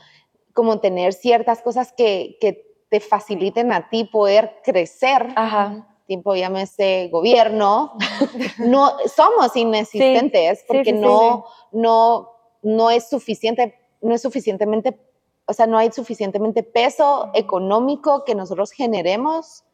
[0.52, 5.28] como tener ciertas cosas que, que te faciliten a ti poder crecer.
[5.36, 5.86] Ajá.
[6.06, 7.96] Tipo, llámese gobierno.
[8.58, 12.32] no, somos inexistentes porque no, no,
[12.62, 14.98] no es suficiente, no es suficientemente,
[15.46, 19.64] o sea, no hay suficientemente peso económico que nosotros generemos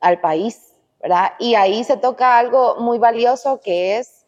[0.00, 1.32] al país, ¿verdad?
[1.40, 4.21] Y ahí se toca algo muy valioso que es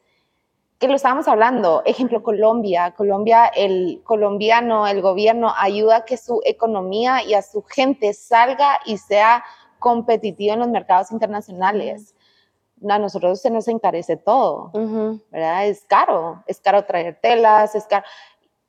[0.87, 6.41] que lo estábamos hablando, ejemplo Colombia, Colombia, el colombiano, el gobierno ayuda a que su
[6.45, 9.45] economía y a su gente salga y sea
[9.79, 12.15] competitiva en los mercados internacionales.
[12.87, 14.73] A nosotros se nos encarece todo,
[15.31, 15.67] ¿verdad?
[15.67, 18.05] Es caro, es caro traer telas, es caro,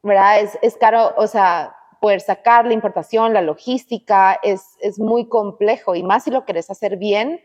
[0.01, 0.39] ¿verdad?
[0.39, 5.95] Es, es caro, o sea, poder sacar la importación, la logística, es, es muy complejo
[5.95, 7.41] y más si lo querés hacer bien,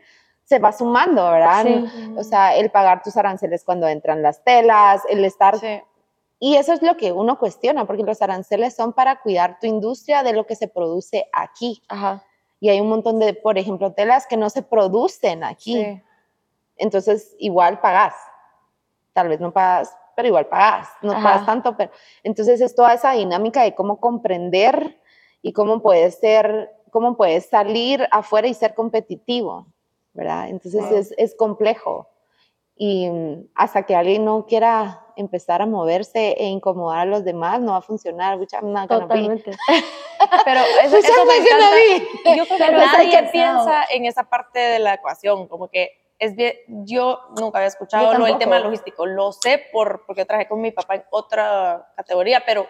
[0.51, 1.65] se va sumando, ¿verdad?
[2.17, 5.55] O sea, el pagar tus aranceles cuando entran las telas, el estar...
[6.39, 10.23] Y eso es lo que uno cuestiona, porque los aranceles son para cuidar tu industria
[10.23, 11.81] de lo que se produce aquí.
[11.87, 12.21] Ajá.
[12.59, 16.03] Y hay un montón de, por ejemplo, telas que no se producen aquí.
[16.75, 18.13] Entonces, igual pagas.
[19.13, 20.89] Tal vez no pagas, pero igual pagas.
[21.01, 21.91] No pagas tanto, pero...
[22.23, 24.99] Entonces, es toda esa dinámica de cómo comprender
[25.41, 29.67] y cómo puedes ser, cómo puedes salir afuera y ser competitivo.
[30.13, 30.49] ¿Verdad?
[30.49, 32.09] Entonces es, es, complejo.
[32.75, 37.61] Y mm, hasta que alguien no quiera empezar a moverse e incomodar a los demás,
[37.61, 38.39] no va a funcionar.
[38.87, 39.51] Totalmente.
[40.45, 42.35] Pero eso, eso me encanta.
[42.35, 46.53] Yo creo que nadie piensa en esa parte de la ecuación, como que es bien,
[46.67, 50.71] yo nunca había escuchado lo, el tema logístico, lo sé por, porque trabajé con mi
[50.71, 52.67] papá en otra categoría, pero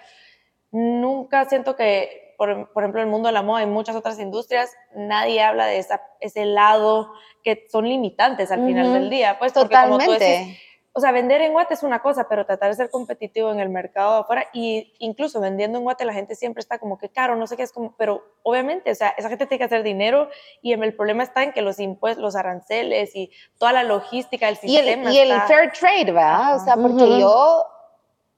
[0.71, 4.17] nunca siento que, por, por ejemplo, en el mundo de la moda y muchas otras
[4.17, 9.37] industrias, nadie habla de esa, ese lado que son limitantes al final del día.
[9.37, 10.05] Pues Totalmente.
[10.07, 10.55] Como tú
[10.93, 13.69] o sea, vender en Guate es una cosa, pero tratar de ser competitivo en el
[13.69, 17.35] mercado de afuera y incluso vendiendo en Guate la gente siempre está como que caro,
[17.35, 20.27] no sé qué es como, pero obviamente, o sea, esa gente tiene que hacer dinero
[20.63, 24.57] y el problema está en que los impuestos, los aranceles y toda la logística del
[24.57, 25.11] sistema.
[25.11, 26.55] Y el, y el fair trade, ¿verdad?
[26.55, 27.67] O sea, porque yo,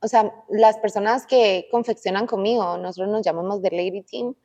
[0.04, 4.36] o sea, las personas que confeccionan conmigo, nosotros nos llamamos The Lady Team,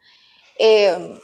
[0.57, 1.21] eh,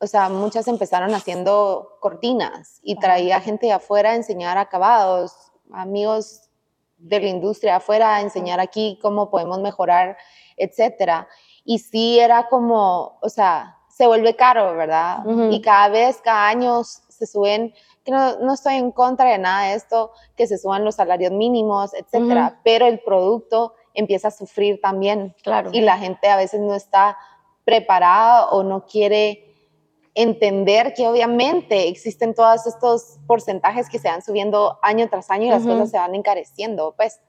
[0.00, 6.50] o sea, muchas empezaron haciendo cortinas y traía gente de afuera a enseñar acabados, amigos
[6.98, 10.16] de la industria afuera a enseñar aquí cómo podemos mejorar,
[10.56, 11.28] etcétera.
[11.64, 15.20] Y sí era como, o sea, se vuelve caro, ¿verdad?
[15.50, 17.72] Y cada vez, cada año se suben,
[18.04, 21.32] que no, no, estoy en contra de nada de esto, que se suban los salarios
[21.32, 25.34] mínimos, etcétera, pero el producto empieza a sufrir también.
[25.42, 25.70] Claro.
[25.72, 27.16] Y la gente a veces no está
[27.64, 29.48] preparada o no quiere
[30.14, 35.50] entender que obviamente existen todos estos porcentajes que se van subiendo año tras año y
[35.50, 37.20] las cosas se van encareciendo, pues.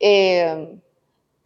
[0.00, 0.80] Eh,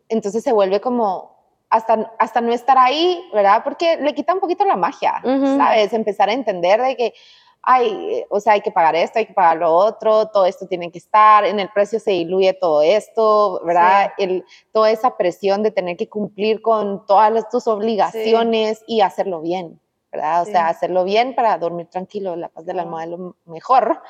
[0.08, 1.32] entonces se vuelve como
[1.68, 3.62] hasta, hasta no estar ahí, ¿verdad?
[3.64, 5.92] Porque le quita un poquito la magia, ¿sabes?
[5.92, 7.14] Empezar a entender de que,
[7.62, 10.90] hay, o sea, hay que pagar esto, hay que pagar lo otro, todo esto tiene
[10.90, 14.10] que estar, en el precio se diluye todo esto, ¿verdad?
[14.18, 19.78] El, toda esa presión de tener que cumplir con todas tus obligaciones y hacerlo bien.
[20.10, 20.42] ¿verdad?
[20.42, 24.02] O sea, hacerlo bien para dormir tranquilo, la paz del alma es lo mejor.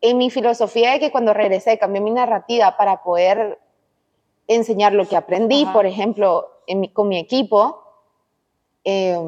[0.00, 3.58] En mi filosofía de que cuando regresé cambié mi narrativa para poder
[4.48, 7.82] enseñar lo que aprendí, por ejemplo, en con mi equipo,
[8.82, 9.18] eh,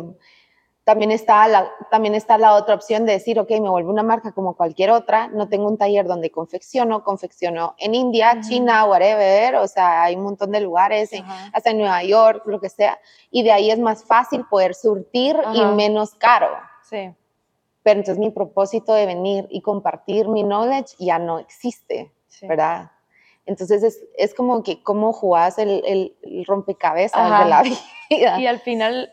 [0.89, 4.33] también está, la, también está la otra opción de decir, ok, me vuelvo una marca
[4.33, 9.69] como cualquier otra, no tengo un taller donde confecciono, confecciono en India, China, whatever, o
[9.69, 11.11] sea, hay un montón de lugares,
[11.53, 12.99] hasta en Nueva York, lo que sea,
[13.31, 16.57] y de ahí es más fácil poder surtir y menos caro.
[16.89, 17.11] Sí.
[17.83, 22.93] Pero entonces mi propósito de venir y compartir mi knowledge ya no existe, ¿verdad?
[23.45, 27.63] Entonces es, es, como que cómo jugás el, el, rompecabezas de la
[28.11, 28.41] vida.
[28.41, 29.13] Y al final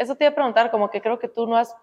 [0.00, 1.76] eso te iba a preguntar, como que creo que tú no has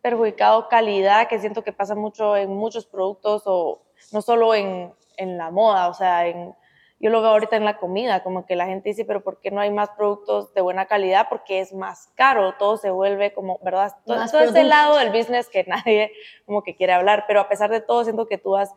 [0.00, 5.36] perjudicado calidad, que siento que pasa mucho en muchos productos o no solo en, en
[5.36, 6.54] la moda, o sea, en,
[6.98, 9.50] yo lo veo ahorita en la comida, como que la gente dice, pero ¿por qué
[9.50, 11.26] no hay más productos de buena calidad?
[11.28, 13.94] Porque es más caro, todo se vuelve como, ¿verdad?
[14.06, 16.10] Todo, todo ese lado del business que nadie
[16.46, 18.74] como que quiere hablar, pero a pesar de todo, siento que tú has,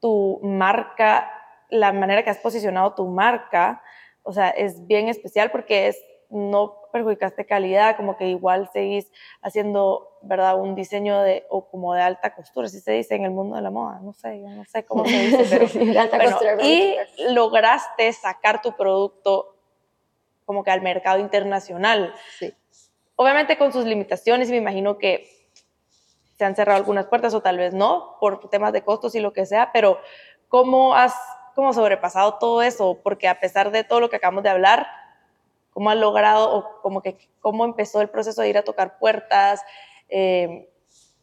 [0.00, 1.30] tu marca,
[1.68, 3.82] la manera que has posicionado tu marca,
[4.22, 6.02] o sea, es bien especial porque es
[6.34, 10.58] no perjudicaste calidad, como que igual seguís haciendo, ¿verdad?
[10.58, 13.62] Un diseño de, o como de alta costura, si se dice en el mundo de
[13.62, 15.68] la moda, no sé, yo no sé cómo se dice,
[16.10, 16.96] pero y
[17.30, 19.56] lograste sacar tu producto
[20.44, 22.14] como que al mercado internacional.
[22.38, 22.52] Sí.
[23.16, 25.28] Obviamente con sus limitaciones, me imagino que
[26.36, 29.32] se han cerrado algunas puertas o tal vez no, por temas de costos y lo
[29.32, 30.00] que sea, pero
[30.48, 31.14] ¿cómo has
[31.54, 32.98] como sobrepasado todo eso?
[33.04, 34.88] Porque a pesar de todo lo que acabamos de hablar,
[35.74, 39.60] cómo ha logrado o como que cómo empezó el proceso de ir a tocar puertas.
[40.08, 40.70] Eh,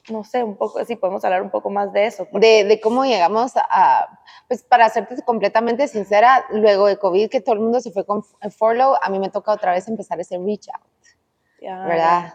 [0.09, 2.27] no sé, un poco, si podemos hablar un poco más de eso.
[2.33, 7.53] De, de, cómo llegamos a, pues para serte completamente sincera, luego de COVID, que todo
[7.53, 10.67] el mundo se fue con follow, a mí me toca otra vez empezar ese reach
[10.69, 12.33] out, ¿verdad?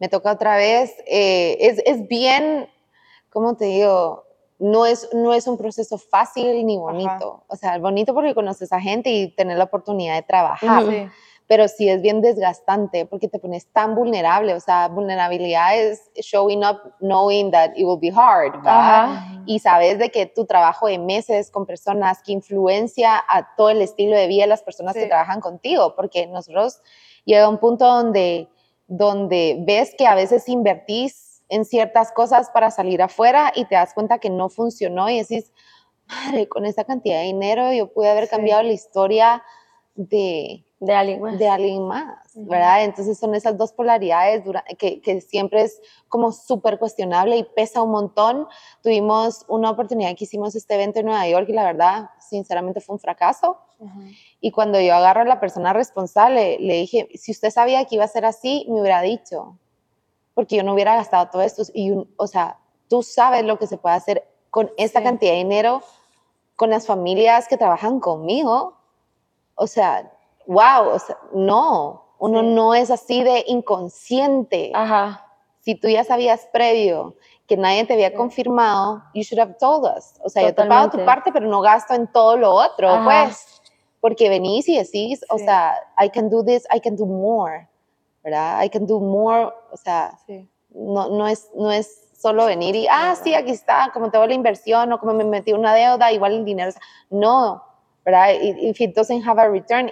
[0.00, 2.68] Me toca otra vez, eh, es, es bien,
[3.30, 4.24] ¿cómo te digo?
[4.64, 7.44] No es, no es un proceso fácil ni bonito.
[7.48, 11.10] O sea, bonito porque conoces a gente y tener la oportunidad de trabajar.
[11.46, 14.54] Pero sí es bien desgastante porque te pones tan vulnerable.
[14.54, 18.54] O sea, vulnerabilidad es showing up knowing that it will be hard,
[19.44, 23.82] Y sabes de que tu trabajo de meses con personas que influencia a todo el
[23.82, 25.94] estilo de vida de las personas que trabajan contigo.
[25.94, 26.80] Porque nosotros
[27.26, 28.48] llega un punto donde,
[28.86, 33.94] donde ves que a veces invertís en ciertas cosas para salir afuera y te das
[33.94, 35.52] cuenta que no funcionó y decís,
[36.06, 39.42] madre, con esa cantidad de dinero yo pude haber cambiado la historia
[39.94, 42.84] de, de alguien más, de alguien más ¿verdad?
[42.84, 44.42] Entonces son esas dos polaridades
[44.76, 48.48] que, que siempre es como súper cuestionable y pesa un montón.
[48.82, 52.94] Tuvimos una oportunidad que hicimos este evento en Nueva York y la verdad, sinceramente fue
[52.94, 53.58] un fracaso.
[54.40, 58.04] Y cuando yo agarro a la persona responsable, le dije, si usted sabía que iba
[58.04, 59.58] a ser así, me hubiera dicho
[60.34, 61.62] porque yo no hubiera gastado todo esto.
[61.72, 65.82] Y, o sea, tú sabes lo que se puede hacer con esta cantidad de dinero,
[66.56, 68.76] con las familias que trabajan conmigo.
[69.54, 70.12] O sea,
[70.46, 74.72] wow, o sea, no, uno no es así de inconsciente.
[74.74, 75.26] Ajá.
[75.60, 77.16] Si tú ya sabías previo
[77.46, 80.14] que nadie te había confirmado, you should have told us.
[80.22, 83.62] O sea, yo te pago tu parte, pero no gasto en todo lo otro, pues.
[84.00, 87.66] Porque venís y decís, o sea, I can do this, I can do more.
[88.24, 88.64] ¿Verdad?
[88.64, 90.18] I can do more, o sea,
[90.70, 94.34] no, no, es, no es solo venir y, ah, sí, aquí está, como tengo la
[94.34, 96.72] inversión o como me metí una deuda, igual el dinero,
[97.10, 97.62] no,
[98.04, 98.30] ¿verdad?
[98.40, 99.90] If it doesn't have a return,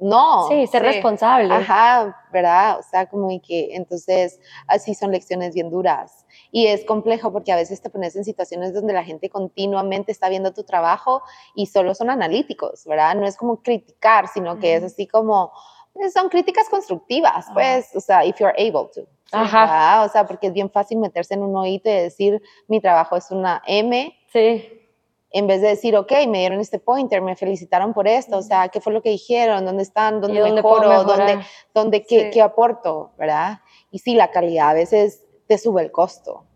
[0.00, 0.48] no.
[0.48, 1.52] Sí, ser responsable.
[1.52, 2.78] Ajá, ¿verdad?
[2.78, 6.24] O sea, como que entonces así son lecciones bien duras.
[6.50, 10.28] Y es complejo porque a veces te pones en situaciones donde la gente continuamente está
[10.28, 11.22] viendo tu trabajo
[11.54, 13.14] y solo son analíticos, ¿verdad?
[13.14, 15.52] No es como criticar, sino que es así como,
[16.12, 19.02] son críticas constructivas, pues, o sea, if you're able to.
[19.32, 20.04] Ajá.
[20.04, 23.30] O sea, porque es bien fácil meterse en un oído y decir, mi trabajo es
[23.30, 24.14] una M.
[24.32, 24.68] Sí.
[25.32, 28.68] En vez de decir, ok, me dieron este pointer, me felicitaron por esto, o sea,
[28.68, 29.64] ¿qué fue lo que dijeron?
[29.64, 30.20] ¿Dónde están?
[30.20, 31.04] ¿Dónde mejoro?
[31.04, 31.40] ¿Dónde,
[31.72, 33.12] dónde qué, qué, aporto?
[33.16, 33.60] ¿Verdad?
[33.92, 36.46] Y sí, la calidad a veces te sube el costo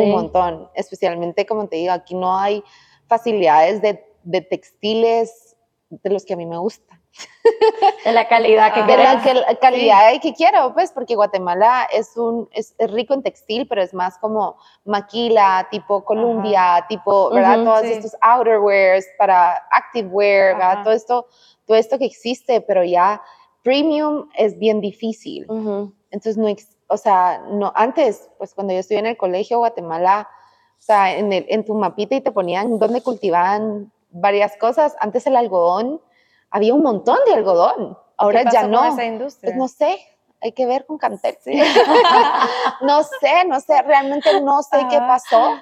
[0.00, 2.62] un montón, especialmente, como te digo, aquí no hay
[3.06, 5.56] facilidades de, de textiles
[5.90, 7.01] de los que a mí me gustan.
[8.04, 9.40] De la calidad que quiero.
[9.40, 13.92] la calidad que quiero, pues, porque Guatemala es, un, es, rico en textil, pero es
[13.92, 17.64] más como maquila, tipo Columbia, tipo, ¿verdad?
[17.64, 20.82] Todos estos outerwears para activewear, ¿verdad?
[20.82, 21.26] Todo esto,
[21.66, 23.22] todo esto que existe, pero ya
[23.62, 25.46] premium es bien difícil.
[26.10, 26.48] Entonces, no,
[26.88, 30.28] o sea, no, antes, pues cuando yo estuve en el colegio Guatemala,
[30.78, 34.96] o sea, en, el, en tu mapita y te ponían dónde cultivaban varias cosas.
[34.98, 36.00] Antes el algodón
[36.52, 37.98] había un montón de algodón.
[38.16, 38.84] Ahora ya no.
[38.84, 39.48] esa industria?
[39.48, 39.98] Pues no sé.
[40.40, 41.36] hay que ver con Cantel.
[42.82, 45.54] no sé, no sé, realmente no sé qué pasó,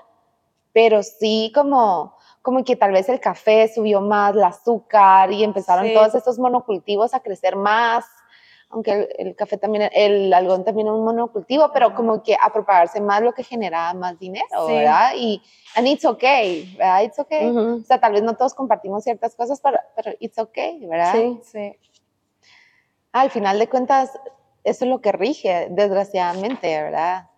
[0.73, 5.93] pero sí como, como que tal vez el café subió más, el azúcar y empezaron
[5.95, 8.05] todos estos monocultivos a crecer más
[8.71, 13.01] aunque el, café también, el algodón también es un monocultivo, pero como que a propagarse
[13.01, 15.13] más lo que generaba más dinero, ¿verdad?
[15.17, 15.43] Y
[15.75, 17.03] and it's okay, ¿verdad?
[17.03, 17.49] It's okay.
[17.49, 21.13] O sea, tal vez no todos compartimos ciertas cosas, pero, pero it's okay, ¿verdad?
[21.13, 21.77] Sí, sí.
[23.13, 24.13] Al final de cuentas,
[24.63, 27.29] eso es lo que rige, desgraciadamente, ¿verdad?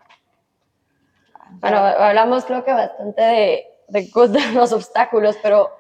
[1.61, 4.11] Bueno, hablamos creo que bastante de, de
[4.53, 5.71] los obstáculos, pero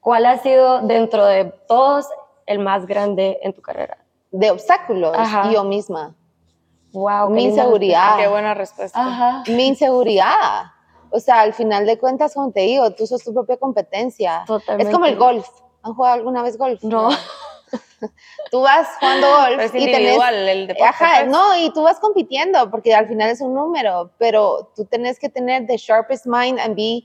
[0.00, 2.06] ¿cuál ha sido dentro de todos
[2.46, 3.99] el más grande en tu carrera?
[4.30, 5.16] De obstáculos
[5.52, 6.14] yo misma.
[6.92, 8.16] Wow, mi inseguridad.
[8.18, 9.42] Qué buena respuesta.
[9.46, 10.72] Mi inseguridad.
[11.10, 14.44] O sea, al final de cuentas, como te digo, tú sos tu propia competencia.
[14.46, 14.88] Totalmente.
[14.88, 15.46] Es como el golf.
[15.82, 16.82] ¿Han jugado alguna vez golf?
[16.82, 17.08] No.
[18.50, 21.30] tú vas jugando golf es y tenés, el deporte, ajá, pues.
[21.30, 25.28] no, y tú vas compitiendo porque al final es un número, pero tú tenés que
[25.28, 27.04] tener the sharpest mind and be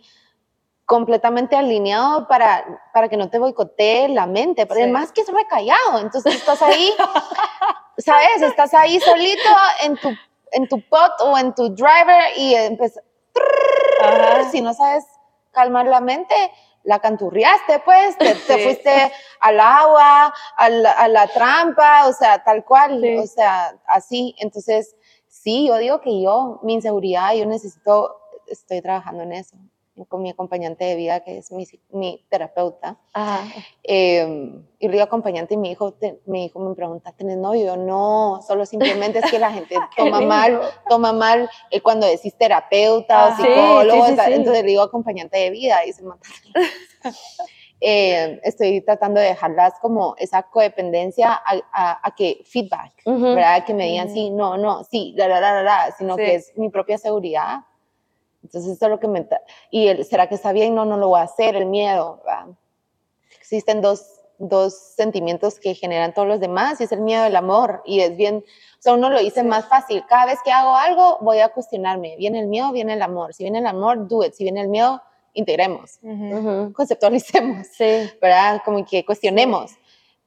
[0.85, 5.99] completamente alineado para, para que no te boicotee la mente, pero además que es recallado,
[5.99, 6.93] entonces estás ahí,
[7.97, 8.41] ¿sabes?
[8.41, 9.49] Estás ahí solito
[9.83, 10.09] en tu,
[10.51, 13.01] en tu pot o en tu driver y empieza,
[14.51, 15.05] si no sabes
[15.51, 16.35] calmar la mente,
[16.83, 22.63] la canturriaste, pues, te, fuiste al agua, a la, a la, trampa, o sea, tal
[22.63, 24.95] cual, o sea, así, entonces,
[25.27, 29.57] sí, yo digo que yo, mi inseguridad, yo necesito, estoy trabajando en eso
[30.07, 32.97] con mi acompañante de vida, que es mi, mi terapeuta.
[33.83, 37.77] Eh, y le digo acompañante y mi hijo, mi hijo me pregunta, ¿tienes novio?
[37.77, 43.27] No, solo simplemente es que la gente toma mal, toma mal eh, cuando decís terapeuta
[43.27, 44.05] o psicólogo.
[44.07, 46.27] entonces le digo acompañante de vida y se mata.
[47.81, 53.65] Eh, estoy tratando de dejarlas como esa codependencia a, a, que feedback, ¿verdad?
[53.65, 56.69] Que me digan, sí, no, no, sí, la, la, la, la, sino que es mi
[56.69, 57.59] propia seguridad
[58.45, 59.27] entonces, eso es lo que me...
[59.71, 60.75] Y el, ¿será que está bien?
[60.75, 62.21] No, no lo voy a hacer, el miedo.
[63.39, 67.35] Existen dos, dos sentimientos que generan todos los demás y es el miedo y el
[67.35, 67.81] amor.
[67.85, 70.03] Y es bien, o sea, uno lo dice más fácil.
[70.07, 72.15] Cada vez que hago algo, voy a cuestionarme.
[72.17, 73.33] Viene el miedo, viene el amor.
[73.33, 74.33] Si viene el amor, do it.
[74.33, 75.01] Si viene el miedo,
[75.33, 75.99] integremos,
[76.73, 78.09] conceptualicemos, sí.
[78.21, 78.61] ¿verdad?
[78.63, 79.71] Como que cuestionemos.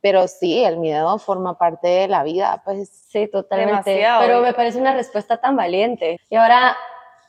[0.01, 2.89] Pero sí, el miedo forma parte de la vida, pues.
[2.89, 4.05] Sí, totalmente.
[4.21, 6.19] Pero me parece una respuesta tan valiente.
[6.31, 6.77] Y ahora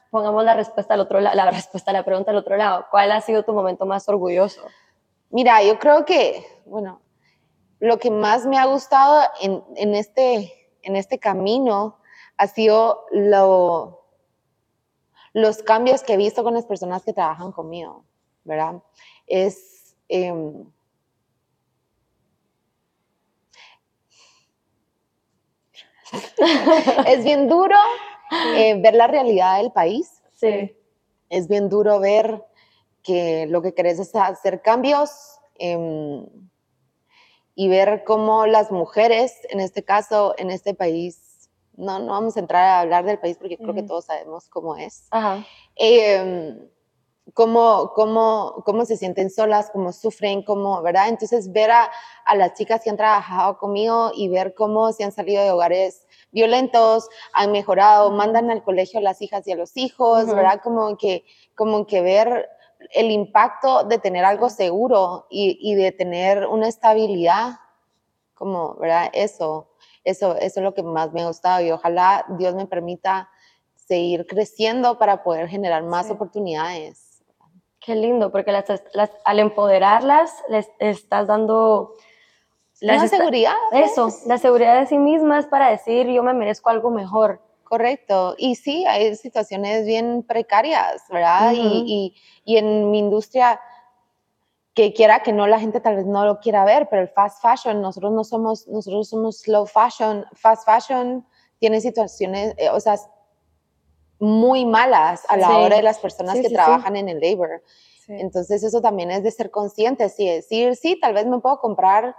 [0.09, 2.85] pongamos la respuesta al otro la respuesta a la pregunta al otro lado.
[2.91, 4.61] ¿Cuál ha sido tu momento más orgulloso?
[5.29, 7.01] Mira, yo creo que, bueno,
[7.79, 11.99] lo que más me ha gustado en, en este, en este camino
[12.37, 14.05] ha sido lo,
[15.33, 18.05] los cambios que he visto con las personas que trabajan conmigo,
[18.43, 18.81] ¿verdad?
[19.27, 19.95] Es...
[20.07, 20.65] Em,
[27.05, 27.77] es bien duro
[28.55, 30.21] eh, ver la realidad del país.
[30.35, 30.75] Sí.
[31.29, 32.43] Es bien duro ver
[33.03, 36.25] que lo que querés es hacer cambios em,
[37.55, 42.39] y ver cómo las mujeres, en este caso, en este país, no, no vamos a
[42.39, 45.07] entrar a hablar del país porque creo que todos sabemos cómo es.
[45.11, 45.45] Ajá.
[45.75, 46.59] Em,
[47.33, 51.09] cómo, cómo, cómo se sienten solas, cómo sufren, cómo, ¿verdad?
[51.09, 51.89] Entonces ver a,
[52.25, 56.05] a, las chicas que han trabajado conmigo y ver cómo se han salido de hogares
[56.31, 60.61] violentos, han mejorado, mandan al colegio a las hijas y a los hijos, ¿verdad?
[60.63, 61.25] Como que,
[61.55, 62.49] como que ver
[62.91, 67.59] el impacto de tener algo seguro y, y, de tener una estabilidad,
[68.33, 69.09] como, ¿verdad?
[69.13, 69.69] Eso,
[70.03, 73.29] eso, eso es lo que más me ha gustado y ojalá Dios me permita
[73.75, 77.08] seguir creciendo para poder generar más oportunidades.
[77.89, 78.69] Qué lindo, porque las,
[79.25, 81.95] al empoderarlas les estás dando
[82.81, 83.55] la seguridad.
[83.71, 87.41] Eso, la seguridad de sí mismas para decir yo me merezco algo mejor.
[87.63, 88.35] Correcto.
[88.37, 91.51] Y sí, hay situaciones bien precarias, ¿verdad?
[91.55, 92.13] y,
[92.45, 93.59] y, en mi industria,
[94.75, 97.41] que quiera que no, la gente tal vez no lo quiera ver, pero el fast
[97.41, 100.27] fashion, nosotros no somos, nosotros somos slow fashion.
[100.33, 101.25] Fast fashion
[101.57, 102.99] tiene situaciones, eh, o sea,
[104.19, 107.63] muy malas a la hora de las personas que trabajan en el labor.
[108.07, 112.15] Entonces eso también es de ser conscientes y decir, sí, tal vez me puedo comprar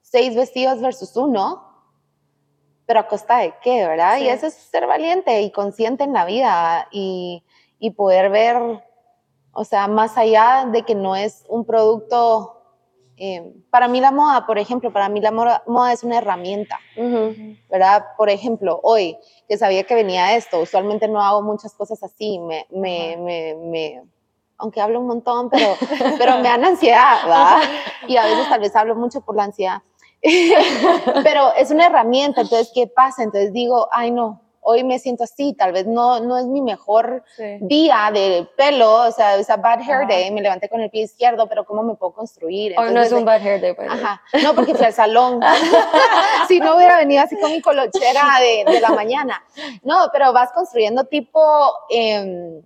[0.00, 1.64] seis vestidos versus uno,
[2.86, 4.18] pero a costa de qué, ¿verdad?
[4.18, 7.44] Y eso es ser valiente y consciente en la vida y,
[7.78, 8.82] y, poder ver,
[9.52, 12.57] o sea, más allá de que no es un producto...
[13.20, 16.78] Eh, para mí la moda, por ejemplo, para mí la moda, es una herramienta,
[17.68, 18.06] ¿verdad?
[18.16, 19.16] Por ejemplo, hoy
[19.48, 24.02] que sabía que venía esto, usualmente no hago muchas cosas así, me, me, me, me
[24.56, 25.66] aunque hablo un montón, pero,
[26.18, 27.58] pero me dan ansiedad, ¿verdad?
[28.06, 29.82] Y a veces tal vez hablo mucho por la ansiedad
[31.22, 33.22] pero es una herramienta, entonces, ¿qué pasa?
[33.22, 34.40] Entonces digo, ay no,
[34.70, 37.24] hoy me siento así, tal vez no, no es mi mejor
[37.60, 41.04] día de pelo, o sea, es a bad hair day, me levanté con el pie
[41.04, 42.74] izquierdo, pero ¿cómo me puedo construir?
[42.78, 43.90] hoy no es un bad hair day, pues.
[43.90, 45.40] Ajá, no, porque fui al salón,
[46.48, 49.42] si no hubiera venido así con mi colochera de, de la mañana.
[49.82, 51.40] No, pero vas construyendo tipo...
[51.88, 52.60] Em,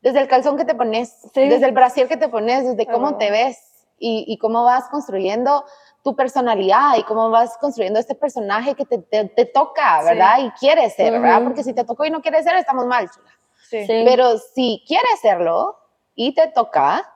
[0.00, 3.32] desde el calzón que te pones, desde el brasier que te pones, desde cómo te
[3.32, 3.58] ves
[3.98, 5.64] y, y, cómo vas construyendo
[6.02, 10.38] tu personalidad y cómo vas construyendo este personaje que te, te, toca, ¿verdad?
[10.40, 11.42] Y quieres ser, ¿verdad?
[11.42, 13.30] Porque si te tocó y no quieres ser, estamos mal, chula.
[13.68, 13.84] Sí.
[13.86, 15.76] Pero si quieres serlo
[16.14, 17.12] y te toca,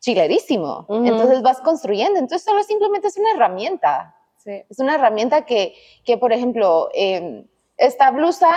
[0.00, 0.86] chilerísimo.
[0.88, 2.18] Entonces vas construyendo.
[2.18, 4.16] Entonces solo simplemente es una herramienta.
[4.38, 4.62] Sí.
[4.68, 5.74] Es una herramienta que,
[6.04, 8.50] que por ejemplo, em, esta blusa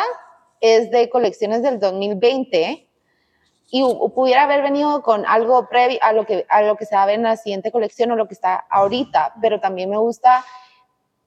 [0.62, 2.90] es de colecciones del 2020
[3.76, 3.82] y
[4.14, 7.06] pudiera haber venido con algo previo a lo que a lo que se va a
[7.08, 10.46] ver en la siguiente colección o lo que está ahorita, pero también me gusta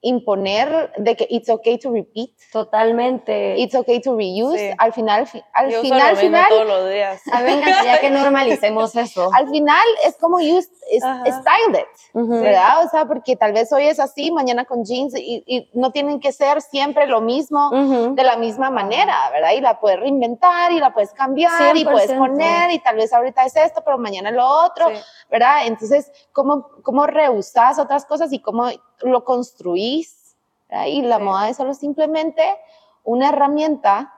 [0.07, 2.31] imponer de que it's okay to repeat.
[2.51, 3.59] Totalmente.
[3.59, 4.73] It's okay to reuse.
[4.77, 6.49] Al final, al final, al final.
[6.49, 7.21] todos los días.
[7.31, 9.29] A venga, ya que normalicemos eso.
[9.33, 12.85] Al final es como you styled it, ¿verdad?
[12.85, 16.31] O sea, porque tal vez hoy es así, mañana con jeans y, no tienen que
[16.31, 19.51] ser siempre lo mismo de la misma manera, ¿verdad?
[19.51, 23.43] Y la puedes reinventar y la puedes cambiar y puedes poner y tal vez ahorita
[23.45, 24.87] es esto, pero mañana lo otro,
[25.29, 25.65] ¿verdad?
[25.65, 28.69] Entonces, ¿cómo, cómo reusas otras cosas y cómo
[29.01, 30.35] lo construís.
[30.87, 32.43] Y la moda es solo simplemente
[33.03, 34.13] una herramienta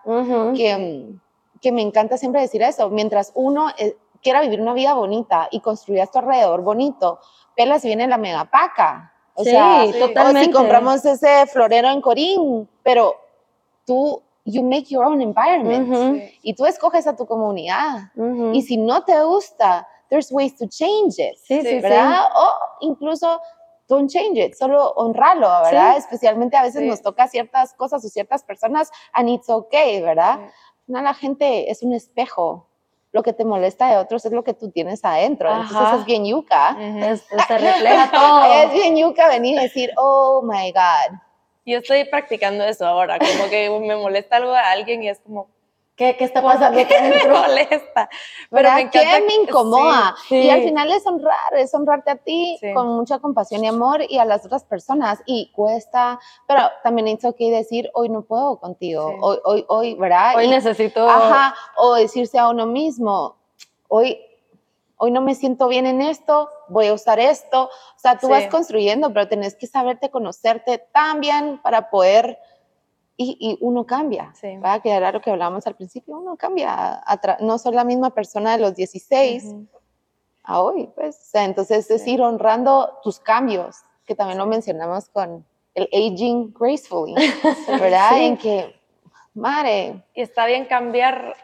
[0.55, 1.13] que,
[1.61, 2.89] que, me encanta siempre decir eso.
[2.89, 7.19] Mientras uno eh, quiera vivir una vida bonita y construir a tu alrededor bonito,
[7.55, 9.13] pelas viene la megapaca.
[9.35, 10.45] O sea, totalmente.
[10.45, 13.15] si compramos ese florero en Corín, pero
[13.85, 18.11] tú you make your own environment y tú escoges a tu comunidad.
[18.53, 22.25] Y si no te gusta, there's ways to change it, sí, ¿verdad?
[22.35, 23.39] O incluso
[23.89, 25.97] don't change it, solo honrarlo, ¿verdad?
[25.97, 30.39] Especialmente a veces nos toca ciertas cosas o ciertas personas and it's okay, ¿verdad?
[30.87, 32.67] No, la gente es un espejo.
[33.11, 35.51] Lo que te molesta de otros es lo que tú tienes adentro.
[35.51, 36.77] Entonces es bien yuca.
[36.77, 38.45] se refleja todo.
[38.63, 41.17] es bien yuca venir y decir, oh my God.
[41.65, 45.49] Yo estoy practicando eso ahora, como que me molesta algo a alguien y es como,
[45.99, 48.09] ¿Qué, ¿Qué, está pasando aquí me molesta?
[48.49, 50.15] Pero me encanta, ¿Qué me incomoda?
[50.29, 54.17] Y al final es honrar, es honrarte a ti con mucha compasión y amor y
[54.17, 55.19] a las otras personas.
[55.25, 60.37] Y cuesta, pero también es que decir, hoy no puedo contigo, hoy, hoy, hoy, ¿verdad?
[60.37, 61.05] Hoy necesito...
[61.05, 63.35] Ajá, o decirse a uno mismo,
[63.89, 64.21] hoy,
[64.95, 67.63] hoy no me siento bien en esto, voy a usar esto.
[67.65, 72.39] O sea, tú vas construyendo, pero tenés que saberte conocerte tan bien para poder
[73.21, 74.55] y, uno cambia, sí.
[74.55, 74.81] ¿verdad?
[74.81, 77.03] Que era lo que hablábamos al principio, uno cambia,
[77.41, 79.55] no soy la misma persona de los 16
[80.43, 85.09] a hoy, pues, o sea, entonces es ir honrando tus cambios, que también lo mencionamos
[85.09, 85.45] con
[85.75, 87.13] el aging gracefully,
[87.67, 88.21] ¿verdad?
[88.21, 88.73] En que,
[89.33, 90.01] madre.
[90.13, 91.35] Y está bien cambiar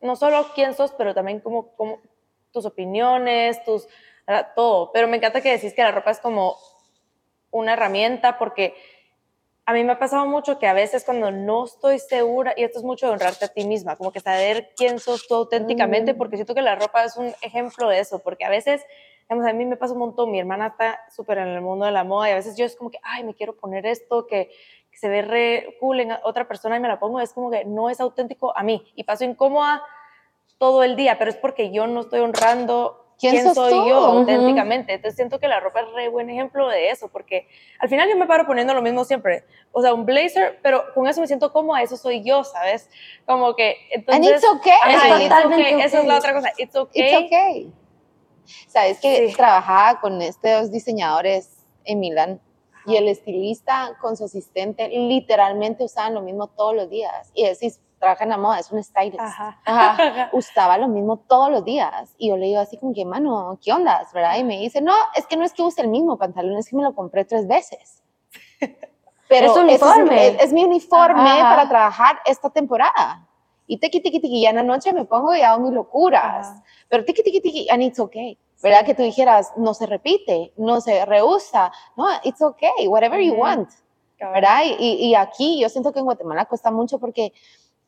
[0.00, 1.98] no solo quién sos, pero también como, como
[2.52, 3.88] tus opiniones, tus,
[4.54, 6.56] todo, pero me encanta que decís que la ropa es como
[7.50, 8.74] una herramienta porque
[9.70, 12.80] a mí me ha pasado mucho que a veces cuando no estoy segura, y esto
[12.80, 16.18] es mucho de honrarte a ti misma, como que saber quién sos tú auténticamente, mm.
[16.18, 18.84] porque siento que la ropa es un ejemplo de eso, porque a veces,
[19.28, 21.92] digamos, a mí me pasa un montón, mi hermana está súper en el mundo de
[21.92, 24.50] la moda y a veces yo es como que, ay, me quiero poner esto que,
[24.90, 27.64] que se ve re cool en otra persona y me la pongo, es como que
[27.64, 29.84] no es auténtico a mí y paso incómoda
[30.58, 34.94] todo el día, pero es porque yo no estoy honrando quién, soy yo auténticamente.
[34.94, 37.46] Entonces siento que la ropa es re buen ejemplo de eso, porque
[37.78, 39.44] al final yo me paro poniendo lo mismo siempre.
[39.72, 42.88] O sea, un blazer, pero con eso me siento como eso soy yo, ¿sabes?
[43.26, 44.26] Como que entonces...
[44.26, 45.26] And it's okay.
[45.26, 45.80] it's okay.
[45.82, 46.52] Esa es la otra cosa.
[46.56, 47.02] It's okay.
[47.02, 47.72] It's okay.
[48.66, 52.40] Sabes que trabajaba con estos diseñadores en Milán
[52.86, 57.30] y el estilista con su asistente literalmente usaban lo mismo todos los días.
[57.34, 59.20] Y decís, trabaja en la moda, es un stylist.
[59.20, 59.60] Ajá.
[60.32, 62.14] Usaba lo mismo todos los días.
[62.18, 64.04] Y yo le digo así como que, mano, ¿qué onda?
[64.12, 64.38] ¿Verdad?
[64.38, 66.76] Y me dice, no, es que no es que use el mismo pantalón, es que
[66.76, 68.02] me lo compré tres veces.
[69.28, 70.42] Pero es, uniforme.
[70.42, 73.28] Es, mi uniforme para trabajar esta temporada.
[73.68, 76.52] Y tiki tiki tiki, ya en la noche me pongo y hago mis locuras.
[76.88, 78.36] Pero tiki tiki tiki, and it's okay.
[78.60, 78.84] ¿Verdad?
[78.84, 81.70] Que tú dijeras, no se repite, no se rehúsa.
[81.96, 83.70] No, it's okay, whatever you want.
[84.18, 84.62] ¿Verdad?
[84.64, 87.32] Y, y, aquí yo siento que en Guatemala cuesta mucho porque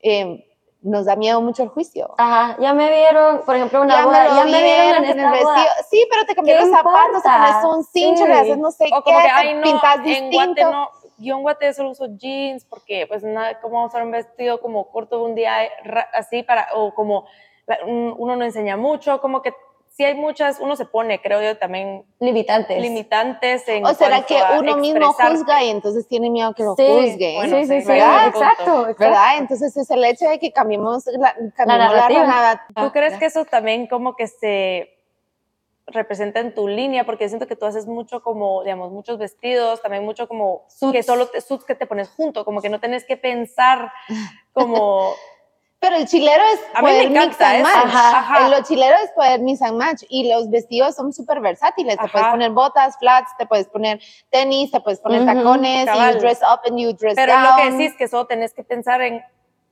[0.02, 0.42] Em,
[0.82, 2.12] nos da miedo mucho el juicio.
[2.18, 5.70] Ajá, ya me vieron, por ejemplo, una boda, ya me vieron en, el vestido.
[5.88, 9.02] Sí, pero te cambié los zapatos, te pones un cincho, le haces no sé o
[9.02, 10.42] qué, como que, ay, no, pintas distinto.
[10.42, 14.10] En Guate no, yo en Guate solo uso jeans porque, pues, nada, ¿cómo usar un
[14.10, 15.54] vestido como corto de un día
[16.12, 17.26] así para, o como
[17.86, 19.54] uno no enseña mucho, como que
[19.94, 22.80] sí hay muchas, uno se pone, creo yo, también Limitantes.
[22.80, 26.86] limitantes en O será que uno mismo juzga y entonces tiene miedo que lo Sí,
[26.86, 27.36] juzguen.
[27.36, 28.26] Bueno, sí, sí, sí, sí, ¿verdad?
[28.28, 28.94] exacto, exacto.
[28.98, 29.38] ¿Verdad?
[29.38, 32.26] Entonces es el hecho de que cambiemos la, cambiemos la narrativa.
[32.26, 32.82] narrativa.
[32.82, 34.88] ¿Tú crees que eso también como que se
[35.86, 37.04] representa en tu línea?
[37.04, 41.26] Porque siento que tú haces mucho como, digamos, muchos vestidos, también mucho como que solo
[41.28, 43.92] te, suits que te pones junto, como que no tenés que pensar
[44.52, 45.12] como...
[45.82, 47.92] Pero el chilero es poder mix and match.
[47.92, 50.04] Ajá, Lo chilero es poder mix and match.
[50.08, 51.96] Y los vestidos son súper versátiles.
[51.98, 56.20] Te puedes poner botas, flats, te puedes poner tenis, te puedes poner tacones, y you
[56.20, 57.44] dress up and you dress Pero down.
[57.44, 59.24] lo que decís que solo tenés que pensar en,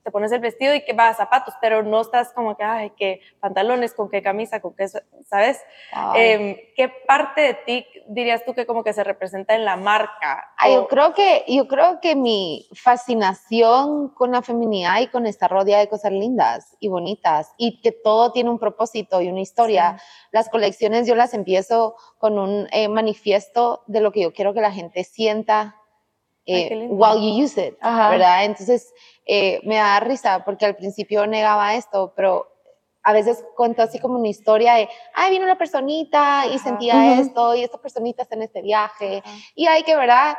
[0.03, 3.21] te pones el vestido y que va zapatos, pero no estás como que, ay, qué
[3.39, 4.87] pantalones, con qué camisa, con qué,
[5.25, 5.61] ¿sabes?
[5.91, 6.21] Ay.
[6.21, 10.51] Em, ¿Qué parte de ti dirías tú que como que se representa en la marca?
[10.57, 15.51] Ah, yo creo que yo creo que mi fascinación con la feminidad y con estar
[15.51, 19.99] rodeada de cosas lindas y bonitas y que todo tiene un propósito y una historia.
[20.31, 24.61] Las colecciones yo las empiezo con un eh, manifiesto de lo que yo quiero que
[24.61, 25.80] la gente sienta Ay,
[26.45, 28.09] eh, while you use it, Ajá.
[28.09, 28.45] ¿verdad?
[28.45, 28.93] Entonces
[29.25, 32.47] eh, me da risa porque al principio negaba esto, pero
[33.03, 36.59] a veces cuento así como una historia de, ay, vino una personita y Ajá.
[36.59, 39.23] sentía esto y esta personita está en este viaje
[39.55, 40.37] y hay que, ¿verdad?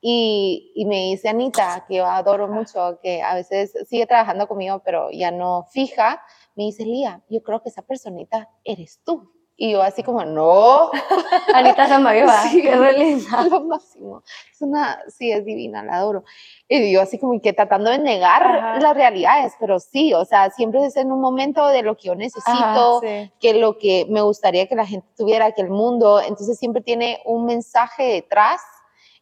[0.00, 4.82] Y, y me dice Anita, que yo adoro mucho, que a veces sigue trabajando conmigo,
[4.84, 6.22] pero ya no fija,
[6.56, 9.33] me dice, Lía, yo creo que esa personita eres tú.
[9.56, 10.90] Y yo así como, no,
[11.54, 12.60] Anita Samaviva, Sí.
[12.62, 13.44] qué re linda.
[13.48, 14.22] lo máximo.
[14.52, 16.24] Es una, sí, es divina, la adoro.
[16.68, 18.80] Y yo así como que tratando de negar Ajá.
[18.80, 22.14] las realidades, pero sí, o sea, siempre es en un momento de lo que yo
[22.16, 23.30] necesito, Sí.
[23.40, 27.20] que lo que me gustaría que la gente tuviera, que el mundo, entonces siempre tiene
[27.24, 28.60] un mensaje detrás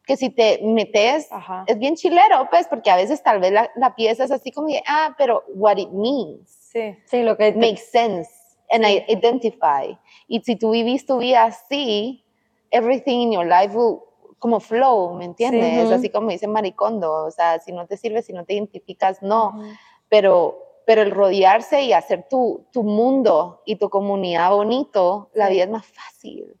[0.05, 1.63] que si te metes, Ajá.
[1.67, 4.67] es bien chilero, pues, porque a veces tal vez la, la pieza es así como
[4.87, 6.97] ah, pero what it means Sí.
[7.05, 8.29] Sí, lo que te- makes sense
[8.73, 9.97] and I identify.
[10.27, 12.25] Y si tú vivís tu vida así,
[12.71, 13.99] everything in your life will
[14.39, 15.87] como flow, ¿me entiendes?
[15.87, 15.93] Sí.
[15.93, 19.49] Así como dice Maricondo, o sea, si no te sirve, si no te identificas, no
[19.49, 19.61] Ujú.
[20.09, 25.53] pero, pero el rodearse y hacer tu, tu mundo y tu comunidad bonito, la Sí.
[25.53, 26.59] vida es más fácil,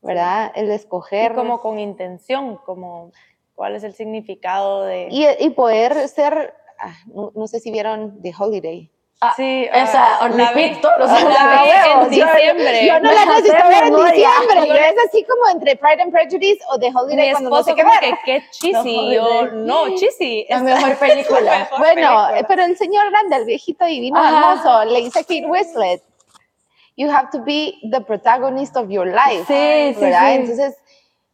[0.00, 0.50] ¿verdad?
[0.54, 3.12] El escoger Y como con intención, como
[3.54, 5.08] cuál es el significado de...
[5.10, 8.90] y, y poder ser, ah, no, no sé si vieron The Holiday.
[9.36, 12.86] Sí, esa, ah, on vi, repeat todos los vi en diciembre.
[12.86, 16.78] Yo no la necesito ver en diciembre, es así como entre Pride and Prejudice o
[16.78, 18.18] The Holiday cuando no sé qué ver.
[18.24, 20.46] que qué No, yo, no, cheesy.
[20.48, 21.68] La mejor película.
[21.78, 22.44] Bueno, película.
[22.48, 26.02] pero el señor grande, el viejito divino, hermoso, le dice a Kate Winslet,
[26.96, 29.44] you have to be the protagonist of your life.
[29.46, 30.28] Sí, sí, ¿verdad?
[30.28, 30.34] sí.
[30.34, 30.76] Entonces,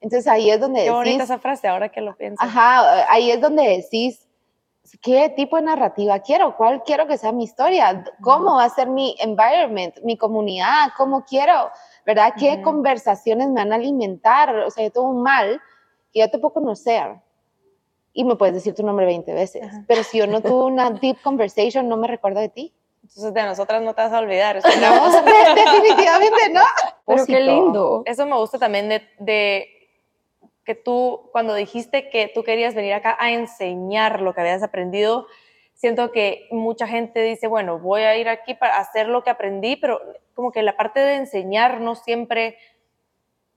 [0.00, 2.42] entonces ahí es donde Qué bonita decís, esa frase, ahora que lo pienso.
[2.42, 4.26] ajá, ahí es donde decís,
[5.02, 6.56] ¿qué tipo de narrativa quiero?
[6.56, 8.04] ¿Cuál quiero que sea mi historia?
[8.22, 10.90] ¿Cómo va a ser mi environment, mi comunidad?
[10.96, 11.70] ¿Cómo quiero?
[12.06, 12.34] ¿Verdad?
[12.38, 12.62] ¿Qué Ujú.
[12.62, 14.54] conversaciones me van a alimentar?
[14.56, 15.60] O sea, yo tengo un mal
[16.12, 17.16] que yo te puedo conocer
[18.12, 19.84] y me puedes decir tu nombre 20 veces, Ajá.
[19.86, 22.74] pero si yo no tuve una deep conversation, no me recuerdo de ti.
[23.02, 24.56] Entonces de nosotras no te vas a olvidar.
[24.56, 26.60] No, de- definitivamente no.
[27.06, 28.02] Pero qué lindo.
[28.04, 29.79] Eso me gusta también de, de
[30.70, 35.26] que tú, cuando dijiste que tú querías venir acá a enseñar lo que habías aprendido,
[35.74, 39.74] siento que mucha gente dice, bueno, voy a ir aquí para hacer lo que aprendí,
[39.74, 40.00] pero
[40.32, 42.56] como que la parte de enseñar no siempre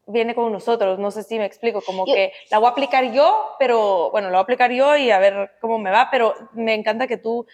[0.08, 3.12] viene con nosotros, no sé si me explico, como Yo- que la voy a aplicar
[3.12, 6.34] yo, pero bueno, la voy a aplicar yo y a ver cómo me va, pero
[6.54, 7.46] me encanta que tú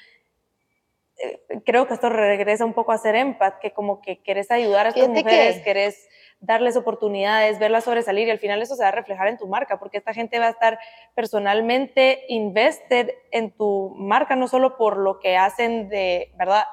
[1.18, 4.86] eh, creo que esto regresa un poco a ser empath, que como que querés ayudar
[4.86, 6.08] a estas mujeres, que- querés
[6.42, 9.78] darles oportunidades, verlas sobresalir y al final eso se va a reflejar en tu marca,
[9.78, 10.80] porque esta gente va a estar
[11.14, 16.64] personalmente invested en tu marca, no solo por lo que hacen de, ¿verdad?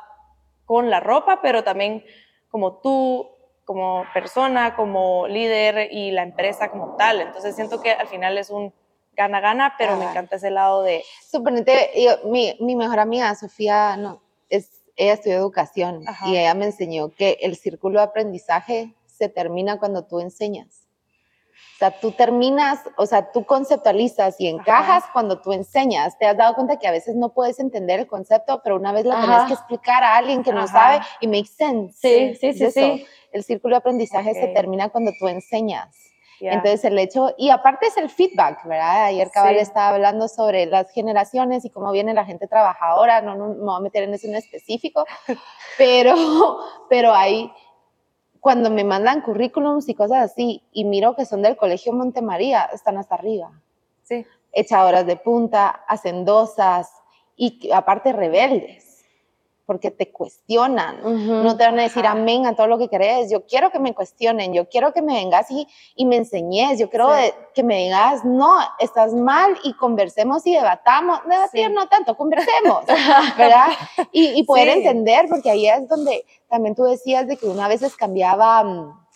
[0.64, 2.04] Con la ropa, pero también
[2.48, 3.28] como tú,
[3.64, 7.20] como persona, como líder y la empresa como tal.
[7.20, 8.72] Entonces siento que al final es un
[9.14, 11.02] gana-gana, pero me encanta ese lado de...
[11.28, 16.28] Suponete, yo- mi, mi mejor amiga, Sofía, no, es, ella estudió educación Ajá.
[16.28, 20.82] y ella me enseñó que el círculo de aprendizaje se termina cuando tú enseñas.
[21.76, 26.16] O sea, tú terminas, o sea, tú conceptualizas y encajas cuando tú enseñas.
[26.18, 29.04] Te has dado cuenta que a veces no puedes entender el concepto, pero una vez
[29.04, 29.46] lo tenés Ajá.
[29.46, 30.68] que explicar a alguien que no Ajá.
[30.68, 31.98] sabe y makes sense.
[31.98, 33.06] Sí, sí, sí, sí.
[33.30, 35.94] El círculo de aprendizaje se termina cuando tú enseñas.
[36.40, 39.06] Entonces el hecho, y aparte es el feedback, ¿verdad?
[39.06, 39.60] Ayer Cabal Sí.
[39.62, 43.76] estaba hablando sobre las generaciones y cómo viene la gente trabajadora, no, no me voy
[43.76, 45.06] a meter en eso en específico,
[45.78, 46.14] pero,
[46.90, 47.50] pero hay,
[48.46, 52.96] cuando me mandan currículums y cosas así, y miro que son del Colegio Montemaría, están
[52.96, 53.50] hasta arriba,
[54.04, 54.24] sí.
[54.52, 56.92] echadoras de punta, hacendosas
[57.34, 58.85] y aparte rebeldes.
[59.66, 61.00] Porque te cuestionan.
[61.02, 63.30] No te van a decir amén a todo lo que crees.
[63.30, 66.88] Yo quiero que me cuestionen, yo quiero que me vengas y, y me enseñes, yo
[66.88, 67.10] quiero
[67.52, 71.20] que me digas, no, estás mal y conversemos y debatamos.
[71.28, 72.86] Debatir no tanto, conversemos,
[73.36, 73.68] ¿verdad?
[74.12, 78.62] Y, poder entender, porque ahí es donde también tú decías de que una vez cambiaba
[78.62, 79.06] mm,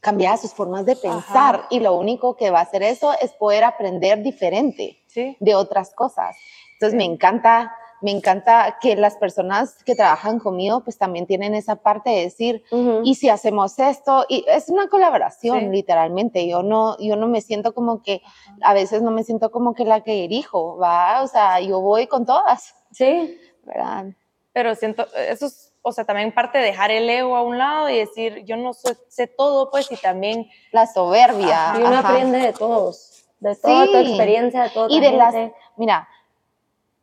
[0.00, 3.64] cambiaba sus formas de pensar y lo único que va a hacer eso es poder
[3.64, 4.98] aprender diferente
[5.38, 6.36] de otras cosas.
[6.74, 7.70] Entonces me encanta
[8.00, 12.64] me encanta que las personas que trabajan conmigo pues también tienen esa parte de decir,
[13.04, 17.74] y si hacemos esto, y es una colaboración literalmente, yo no, yo no me siento
[17.74, 18.22] como que,
[18.62, 22.06] a veces no me siento como que la que dirijo, va, o sea, yo voy
[22.06, 22.74] con todas.
[22.92, 24.06] Sí, ¿verdad?
[24.52, 27.88] Pero siento, eso es, o sea, también parte de dejar el ego a un lado
[27.88, 30.48] y decir, yo no sé todo, pues, y también...
[30.72, 31.74] La soberbia.
[31.78, 34.88] y uno aprende de todos, de toda tu experiencia, de todo.
[34.90, 35.34] Y de las,
[35.76, 36.08] mira,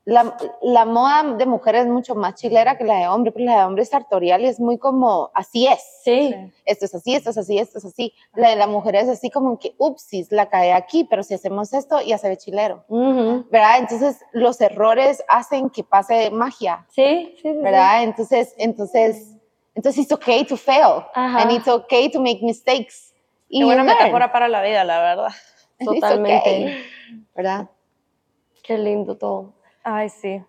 [0.08, 3.58] la, la, moda de mujeres es mucho más chilera que la de hombre, pero la
[3.58, 5.82] de hombre es sartorial y es muy como, así es.
[6.02, 6.34] Sí.
[6.64, 8.14] Esto es así, esto es así, esto es así.
[8.34, 11.74] La de la mujer es así como que, upsis, la cae aquí, pero si hacemos
[11.74, 12.86] esto, ya se ve chilero.
[12.88, 13.80] ¿Verdad?
[13.80, 16.86] Entonces, los errores hacen que pase magia.
[16.88, 17.58] Sí, sí, sí.
[17.62, 18.04] ¿Verdad?
[18.04, 19.36] Entonces, entonces,
[19.76, 21.04] entonces, it's okay to fail.
[21.16, 23.14] And it's okay to make mistakes.
[23.50, 25.32] Y buena metáfora para la vida, la verdad.
[25.84, 26.78] Totalmente.
[27.36, 27.70] ¿Verdad?
[28.64, 29.57] Qué lindo todo.
[29.90, 30.44] Ay, sí.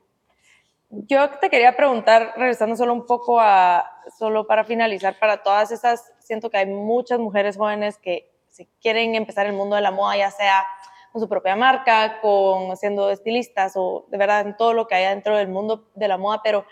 [0.91, 6.13] Yo te quería preguntar, regresando solo un poco a, solo para finalizar, para todas esas,
[6.19, 10.17] siento que hay muchas mujeres jóvenes que si quieren empezar el mundo de la moda,
[10.17, 10.67] ya sea
[11.13, 15.05] con su propia marca, con siendo estilistas o de verdad en todo lo que hay
[15.05, 16.65] dentro del mundo de la moda, pero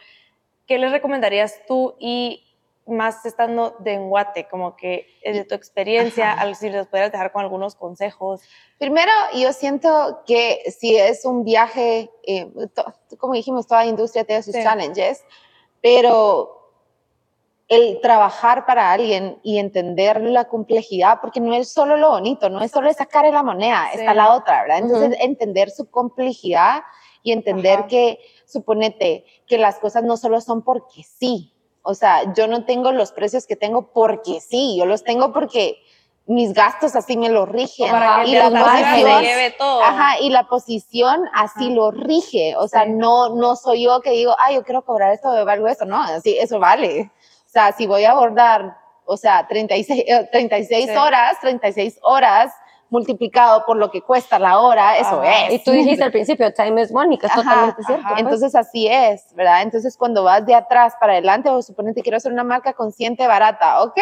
[0.66, 2.45] ¿qué les recomendarías tú y
[2.86, 7.42] más estando de Enguate, como que de tu experiencia, al si les pudieras dejar con
[7.42, 8.42] algunos consejos.
[8.78, 12.50] Primero, yo siento que si es un viaje, eh,
[13.18, 15.24] como dijimos, toda industria tiene sus challenges,
[15.82, 16.56] pero
[17.68, 22.62] el trabajar para alguien y entender la complejidad, porque no es solo lo bonito, no
[22.62, 24.78] es solo sacar la moneda, está la otra, ¿verdad?
[24.78, 26.82] Entonces, entender su complejidad
[27.22, 31.55] y entender que, suponete, que las cosas no solo son porque sí,
[31.88, 35.78] o sea, yo no tengo los precios que tengo porque sí, yo los tengo porque
[36.26, 37.86] mis gastos así me lo rigen.
[38.26, 39.24] y la posición,
[39.56, 39.82] todo.
[39.84, 42.56] Ajá, y la posición así lo rige.
[42.56, 45.84] O sea, no, no soy yo que digo, ay, yo quiero cobrar esto, valgo esto.
[45.84, 47.12] No, así, eso vale.
[47.46, 52.52] O sea, si voy a abordar, o sea, 36, 36 eh, horas, 36 horas,
[52.90, 55.52] multiplicado por lo que cuesta la hora, eso es.
[55.52, 58.04] Y tú dijiste al principio, time is money, que es totalmente cierto.
[58.08, 58.20] Pues.
[58.20, 59.62] Entonces así es, ¿verdad?
[59.62, 63.82] Entonces cuando vas de atrás para adelante, o suponete quiero hacer una marca consciente, barata,
[63.82, 63.98] ok,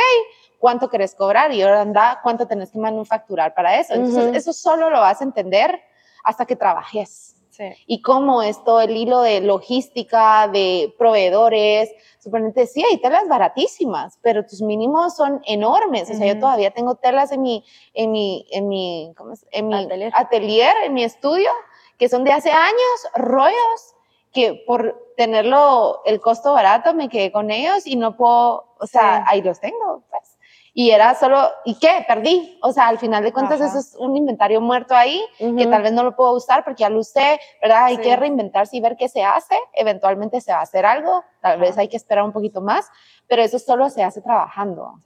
[0.58, 1.52] ¿cuánto querés cobrar?
[1.52, 3.94] Y ahora anda, ¿cuánto tenés que manufacturar para eso?
[3.94, 5.80] Entonces eso solo lo vas a entender
[6.22, 7.36] hasta que trabajes.
[7.86, 11.90] Y cómo es todo el hilo de logística, de proveedores.
[12.18, 16.10] Suponete, sí, hay telas baratísimas, pero tus mínimos son enormes.
[16.10, 19.46] O sea, yo todavía tengo telas en mi, en mi, en mi, ¿cómo es?
[19.50, 19.74] En mi
[20.12, 20.74] atelier.
[20.84, 21.50] en mi estudio,
[21.98, 23.94] que son de hace años, rollos,
[24.32, 29.24] que por tenerlo el costo barato me quedé con ellos y no puedo, o sea,
[29.28, 30.33] ahí los tengo, pues
[30.76, 32.04] y era solo, ¿y qué?
[32.06, 32.58] Perdí.
[32.60, 35.92] O sea, al final de cuentas eso es un inventario muerto ahí, que tal vez
[35.92, 37.84] no lo puedo usar porque ya lo usé, ¿verdad?
[37.84, 39.54] Hay que reinventarse y ver qué se hace.
[39.72, 42.90] Eventualmente se va a hacer algo, tal vez hay que esperar un poquito más,
[43.28, 45.00] pero eso solo se hace trabajando.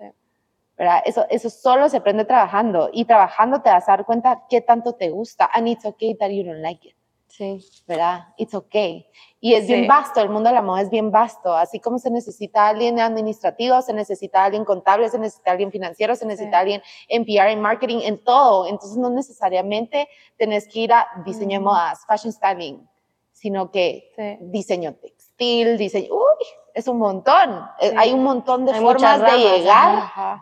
[0.78, 1.02] ¿verdad?
[1.04, 4.94] Eso, eso solo se aprende trabajando y trabajando te vas a dar cuenta qué tanto
[4.94, 6.97] te gusta and it's okay that you don't like it.
[7.28, 7.64] Sí.
[7.86, 8.28] ¿Verdad?
[8.36, 9.06] It's okay.
[9.40, 11.54] Y es bien vasto, el mundo de la moda es bien vasto.
[11.54, 16.26] Así como se necesita alguien administrativo, se necesita alguien contable, se necesita alguien financiero, se
[16.26, 18.66] necesita alguien en PR, en marketing, en todo.
[18.66, 22.88] Entonces no necesariamente tenés que ir a diseño de modas, fashion styling,
[23.30, 26.08] sino que diseño textil, diseño...
[26.12, 27.64] Uy, es un montón.
[27.80, 30.40] Eh, hay un montón de formas de llegar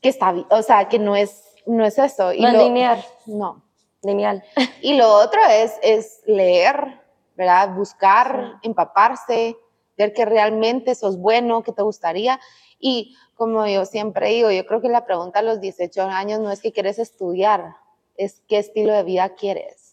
[0.00, 2.32] que está, o sea, que no es, no es eso.
[2.32, 3.04] Y no lineal.
[3.26, 3.67] No.
[4.02, 4.44] Lineal.
[4.80, 7.00] Y lo otro es, es leer,
[7.36, 7.74] ¿verdad?
[7.74, 9.56] Buscar, empaparse,
[9.96, 12.40] ver que realmente sos bueno, que te gustaría.
[12.78, 16.50] Y como yo siempre digo, yo creo que la pregunta a los 18 años no
[16.50, 17.76] es que quieres estudiar,
[18.16, 19.87] es qué estilo de vida quieres.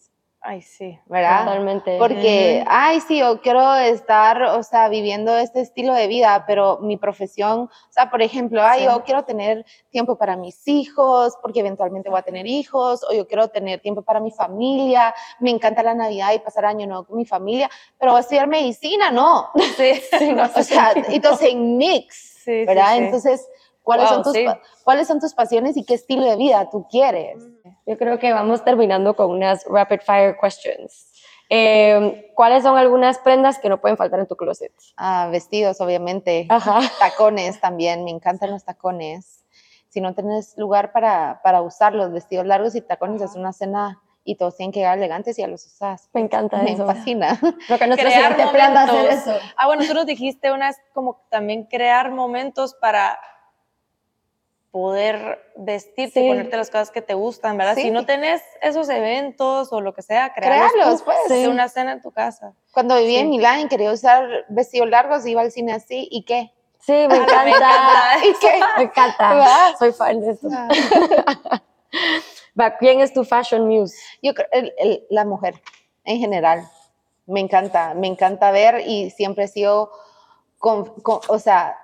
[0.48, 1.44] Ay, sí, ¿verdad?
[1.44, 1.98] Totalmente.
[1.98, 6.96] Porque, ay, sí, yo quiero estar, o sea, viviendo este estilo de vida, pero mi
[6.96, 12.10] profesión, o sea, por ejemplo, ay, yo quiero tener tiempo para mis hijos, porque eventualmente
[12.10, 15.94] voy a tener hijos, o yo quiero tener tiempo para mi familia, me encanta la
[15.94, 17.68] Navidad y pasar año nuevo con mi familia,
[17.98, 19.48] pero voy a estudiar medicina, no.
[19.76, 22.98] Sí, sí, no, o sea, entonces en mix, ¿verdad?
[22.98, 23.48] Entonces,
[23.82, 24.36] ¿cuáles, son tus,
[24.84, 27.42] ¿cuáles son tus pasiones y qué estilo de vida tú quieres?
[27.86, 31.12] Yo creo que vamos terminando con unas rapid fire questions.
[31.48, 34.72] Eh, ¿Cuáles son algunas prendas que no pueden faltar en tu closet?
[34.96, 36.46] Ah, vestidos, obviamente.
[36.48, 36.80] Ajá.
[36.98, 39.44] Tacones también, me encantan los tacones.
[39.88, 44.02] Si no tienes lugar para, para usar los vestidos largos y tacones, es una cena
[44.24, 46.10] y todos tienen que llegar elegantes y ya los usas.
[46.12, 46.84] Me encanta Me eso.
[46.84, 47.38] fascina.
[47.38, 49.32] Creo que nuestro Crear siguiente plan va a ser eso.
[49.56, 53.16] Ah, bueno, tú nos dijiste unas como también crear momentos para
[54.70, 56.26] poder vestirte Sí.
[56.26, 57.76] y ponerte las cosas que te gustan, ¿verdad?
[57.76, 57.82] Sí.
[57.82, 61.16] Si no tenés esos eventos o lo que sea, crearlos, pues.
[61.28, 62.52] de una cena en tu casa.
[62.72, 63.30] Cuando vivía en Sí.
[63.36, 66.52] Milán y quería usar vestidos largos, iba al cine así, ¿y qué?
[66.80, 67.48] Sí, me Me encanta.
[67.48, 68.26] encanta.
[68.26, 68.60] ¿Y qué?
[68.76, 69.28] Me encanta.
[69.34, 69.74] ¿Verdad?
[69.78, 70.48] Soy fan de eso.
[70.52, 70.68] Ah.
[72.78, 73.96] ¿Quién es tu fashion muse?
[74.22, 75.60] Yo creo, el- el- la mujer
[76.04, 76.66] en general,
[77.26, 79.90] me encanta, me encanta ver y siempre he sido,
[80.58, 81.76] con- con- o sea,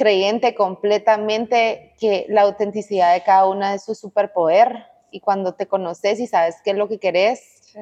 [0.00, 6.18] creyente completamente que la autenticidad de cada una es su superpoder y cuando te conoces
[6.20, 7.74] y sabes qué es lo que querés,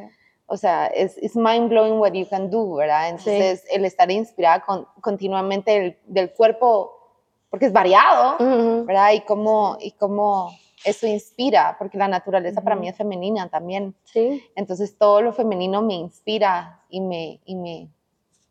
[0.47, 3.11] o sea, es, mind blowing what you can do, ¿verdad?
[3.11, 6.93] Entonces, el estar inspirada con- continuamente del, del cuerpo,
[7.51, 8.85] porque es variado, Ujú.
[8.85, 9.13] ¿verdad?
[9.13, 10.51] Y cómo, y cómo
[10.85, 12.83] eso inspira, porque la naturaleza para Ujú.
[12.83, 13.95] mí es femenina también.
[14.03, 14.45] Sí.
[14.57, 17.89] Entonces todo lo femenino me inspira y me, y me,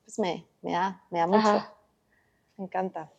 [0.06, 1.50] pues me, me da, me da mucho.
[1.50, 1.74] Ajá.
[2.56, 3.10] Me encanta.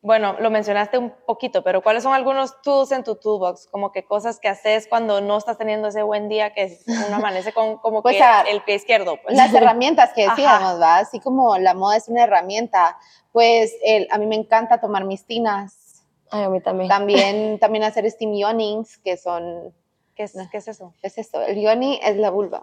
[0.00, 3.66] Bueno, lo mencionaste un poquito, pero ¿cuáles son algunos tools en tu toolbox?
[3.66, 7.52] Como que cosas que haces cuando no estás teniendo ese buen día que uno amanece
[7.52, 9.16] con como Pues, que el pie izquierdo.
[9.20, 9.36] Pues.
[9.36, 10.36] Las herramientas que Ajá.
[10.36, 10.98] decíamos, ¿va?
[10.98, 12.96] Así como la moda es una herramienta,
[13.32, 16.88] pues el, a mí me encanta tomar mis tinas, Ay, a mí también.
[16.88, 19.74] también, también hacer steam yonings, que son,
[20.14, 20.94] ¿Qué, es, ¿Qué es eso?
[21.00, 21.42] ¿qué es esto?
[21.42, 22.60] El yoni es la vulva,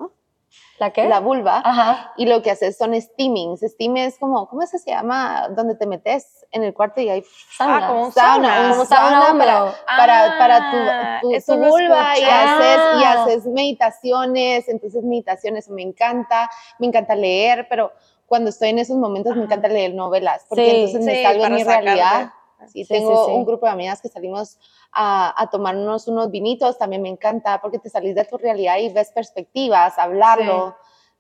[0.80, 1.08] ¿La qué?
[1.08, 2.14] la vulva, Ajá.
[2.18, 3.62] y lo que haces son steamings.
[3.62, 5.48] Steam es como, ¿cómo se llama?
[5.50, 7.24] Donde te metes en el cuarto y hay
[7.58, 7.78] Sauna.
[7.78, 8.80] Ah, como un sauna, sauna.
[8.82, 13.14] un sauna para, para, para Ah, tu, tu, eso tu vulva y haces, y Ah.
[13.24, 17.92] haces meditaciones, entonces meditaciones me encanta, me encanta leer, pero
[18.26, 21.44] cuando estoy en esos momentos me encanta leer novelas, porque Sí, entonces me Sí, salgo
[21.44, 21.86] de mi sacarte.
[21.86, 22.30] realidad.
[22.70, 23.38] Sí, tengo sí, sí.
[23.38, 24.58] un grupo de amigas que salimos
[24.92, 28.90] a, a tomarnos unos vinitos, también me encanta, porque te salís de tu realidad y
[28.90, 30.76] ves perspectivas, hablarlo,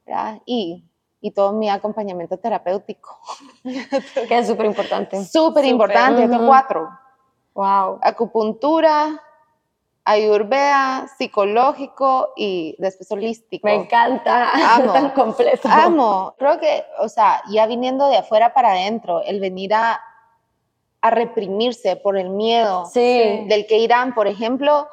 [0.05, 0.41] ¿verdad?
[0.45, 0.85] Y,
[1.21, 3.19] y todo mi acompañamiento terapéutico.
[4.27, 5.23] Que es súper importante.
[5.25, 6.45] Súper importante, tengo Ujú.
[6.47, 6.89] cuatro
[7.55, 7.99] Wow.
[8.01, 9.21] acupuntura,
[10.03, 13.65] ayurveda, psicológico y después holístico.
[13.67, 14.51] Me encanta.
[14.75, 14.93] Amo.
[14.93, 15.67] Tan completo.
[15.71, 16.35] Amo.
[16.37, 19.99] Creo que, o sea, ya viniendo de afuera para adentro, el venir a,
[21.05, 23.45] a reprimirse por el miedo Sí.
[23.47, 24.87] del que irán, por ejemplo,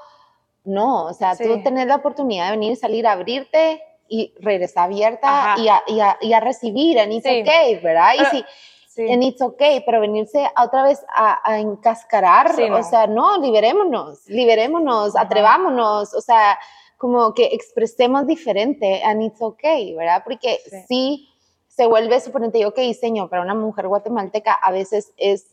[0.65, 1.45] no, o sea, Sí.
[1.45, 6.19] tú tenés la oportunidad de venir, salir, abrirte y regresar abierta y a, y, a,
[6.21, 7.41] y a recibir en It's Sí.
[7.43, 8.11] Okay, ¿verdad?
[8.17, 8.45] Pero- y si,
[8.89, 9.07] Sí.
[9.09, 12.77] en It's Okay, pero venirse a otra vez a, a encascarar, no.
[12.77, 15.25] o sea, no, liberémonos, liberémonos, Ajá.
[15.25, 16.59] atrevámonos, o sea,
[16.99, 20.23] como que expresemos diferente en It's Okay, ¿verdad?
[20.25, 20.77] Porque Sí.
[20.89, 21.29] sí,
[21.69, 25.47] se vuelve, suponente yo que diseño para una mujer guatemalteca a veces es,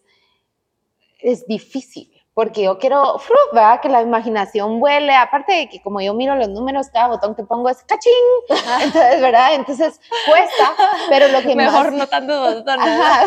[1.20, 2.12] es difícil.
[2.34, 3.20] Porque yo quiero.
[3.52, 3.82] ¿verdad?
[3.82, 5.14] Que la imaginación vuele.
[5.14, 8.14] Aparte de que como yo miro los números, cada botón que pongo es ¡cachín!
[8.82, 9.56] Entonces, ¿verdad?
[9.56, 10.74] Entonces cuesta,
[11.10, 11.94] pero lo que Mejor más...
[11.94, 12.88] no tanto botones.
[12.88, 13.26] Ajá.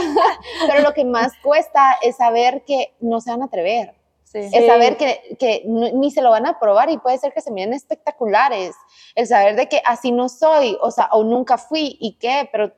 [0.67, 3.95] Pero lo que más cuesta es saber que no se van a atrever.
[4.25, 4.39] Sí.
[4.51, 7.51] Es saber que, que ni se lo van a probar y puede ser que se
[7.51, 8.75] miren espectaculares.
[9.15, 12.73] El saber de que así no soy, o sea, o nunca fui y qué, pero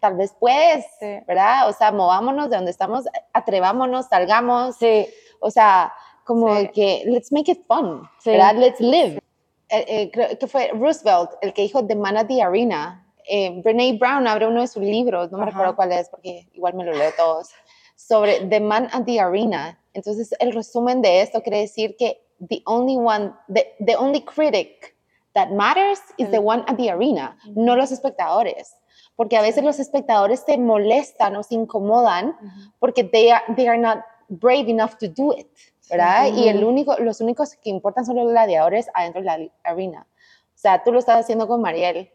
[0.00, 1.18] tal vez puedes, Sí.
[1.26, 1.68] ¿verdad?
[1.68, 4.76] O sea, movámonos de donde estamos, atrevámonos, salgamos.
[4.76, 5.06] Sí.
[5.40, 5.92] O sea,
[6.24, 6.68] como Sí.
[6.74, 8.08] que let's make it fun.
[8.24, 8.54] ¿verdad?
[8.56, 9.18] Let's live.
[9.68, 13.06] Eh, eh, creo que fue Roosevelt el que dijo The Man at the Arena.
[13.28, 15.50] Eh, Brene Brown abre uno de sus libros, no me Ajá.
[15.52, 17.50] recuerdo cuál es porque igual me lo leo todos,
[17.94, 19.78] sobre The Man at the Arena.
[19.92, 24.96] Entonces, el resumen de esto quiere decir que the only one, the, the only critic
[25.34, 28.74] that matters is the one at the arena, no los espectadores.
[29.20, 32.34] Porque a veces los espectadores te molestan o se incomodan
[32.78, 33.98] porque they are, they are not
[34.28, 35.46] brave enough to do it,
[35.90, 36.32] ¿verdad?
[36.34, 40.06] Y el único, los únicos que importan son los gladiadores adentro de la arena.
[40.54, 42.10] O sea, tú lo estás haciendo con Mariel.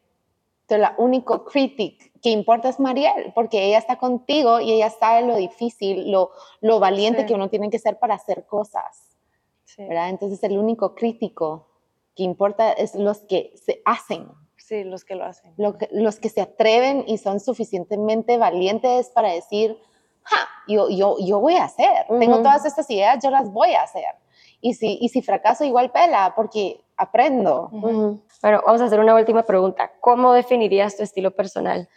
[0.62, 5.28] Entonces, la único critic que importa es Mariel, porque ella está contigo y ella sabe
[5.28, 7.28] lo difícil, lo, lo valiente Sí.
[7.28, 9.16] que uno tiene que ser para hacer cosas,
[9.66, 9.84] Sí.
[9.86, 10.10] ¿verdad?
[10.10, 11.68] Entonces, el único crítico
[12.16, 14.28] que importa es los que se hacen,
[14.68, 15.53] Sí, los que lo hacen.
[15.57, 19.78] lo que- los que se atreven y son suficientemente valientes para decir,
[20.24, 20.38] "Ja,
[20.68, 24.05] yo, yo, yo voy a hacer, tengo todas estas ideas, yo las voy a hacer.
[24.61, 27.70] Y si, y si fracaso, igual pela, porque aprendo.
[27.72, 28.22] Ujú.
[28.41, 29.91] Bueno, vamos a hacer una última pregunta.
[30.01, 31.88] ¿Cómo definirías tu estilo personal?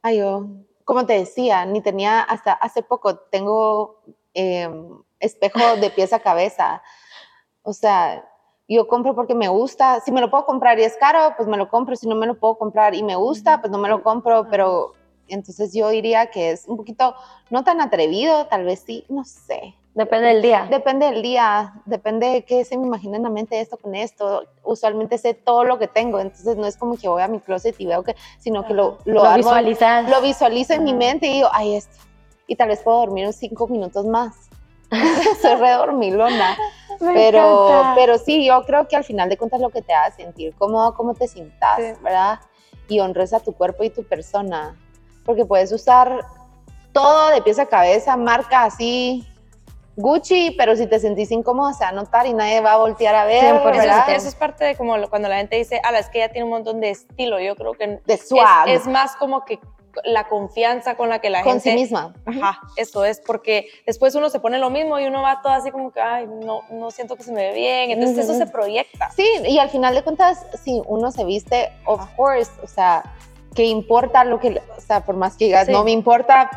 [0.00, 0.46] Ay, yo,
[0.86, 4.00] como te decía, ni tenía, hasta hace poco tengo
[4.32, 4.68] eh,
[5.20, 6.82] espejo de pies a cabeza.
[7.62, 8.26] O sea,
[8.68, 10.00] yo compro porque me gusta.
[10.00, 11.96] Si me lo puedo comprar y es caro, pues me lo compro.
[11.96, 14.46] Si no me lo puedo comprar y me gusta, pues no me lo compro.
[14.50, 14.92] Pero
[15.28, 17.14] entonces yo diría que es un poquito,
[17.50, 19.74] no tan atrevido, tal vez sí, no sé.
[19.94, 20.66] Depende del día.
[20.68, 24.42] Depende del día, depende de qué se me imagina en la mente esto con esto.
[24.64, 27.76] Usualmente sé todo lo que tengo, entonces no es como que voy a mi closet
[27.78, 29.22] y veo que, sino que lo, lo,
[30.10, 31.96] Lo visualizo en mi mente y digo, ay, esto.
[32.48, 34.50] Y tal vez puedo dormir unos cinco minutos más.
[35.42, 36.56] Soy re dormilona.
[37.00, 37.94] Me Pero, encanta.
[37.96, 40.94] pero sí, yo creo que al final de cuentas lo que te hace sentir cómodo,
[40.94, 41.92] cómo te sientas, Sí.
[42.02, 42.38] ¿verdad?
[42.88, 44.76] Y honres a tu cuerpo y tu persona.
[45.24, 46.24] Porque puedes usar
[46.92, 49.26] todo de pies a cabeza, marca así,
[49.96, 53.14] Gucci, pero si te sentís incómodo se va a notar y nadie va a voltear
[53.14, 53.70] a ver, 100%.
[53.74, 53.82] Eso
[54.12, 56.44] es, eso es parte de como cuando la gente dice, ah, es que ella tiene
[56.44, 57.38] un montón de estilo.
[57.40, 59.58] Yo creo que de es, swag, es más como que
[60.04, 61.82] la confianza con la que la con sí gente...
[61.82, 62.14] misma.
[62.26, 65.70] Ajá, eso es porque después uno se pone lo mismo y uno va todo así
[65.70, 67.90] como que, ay, no, no siento que se me ve bien.
[67.92, 68.38] Entonces eso Ujú.
[68.44, 69.10] se proyecta.
[69.10, 73.02] Sí, y al final de cuentas, si uno se viste, of course, o sea,
[73.54, 75.72] que importa lo que, o sea, por más que digas, Sí.
[75.72, 76.50] no me importa,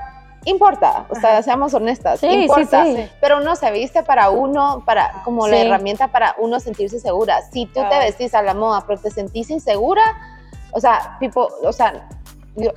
[0.45, 1.43] importa, o sea, Ajá.
[1.43, 3.07] seamos honestas, Sí, sí, importa, sí.
[3.21, 5.67] pero uno se viste para uno, para, como la Sí.
[5.67, 7.41] herramienta para uno sentirse segura.
[7.51, 10.01] Si tú te vestís a la moda, pero te sentís insegura,
[10.71, 12.07] o sea, people, o sea,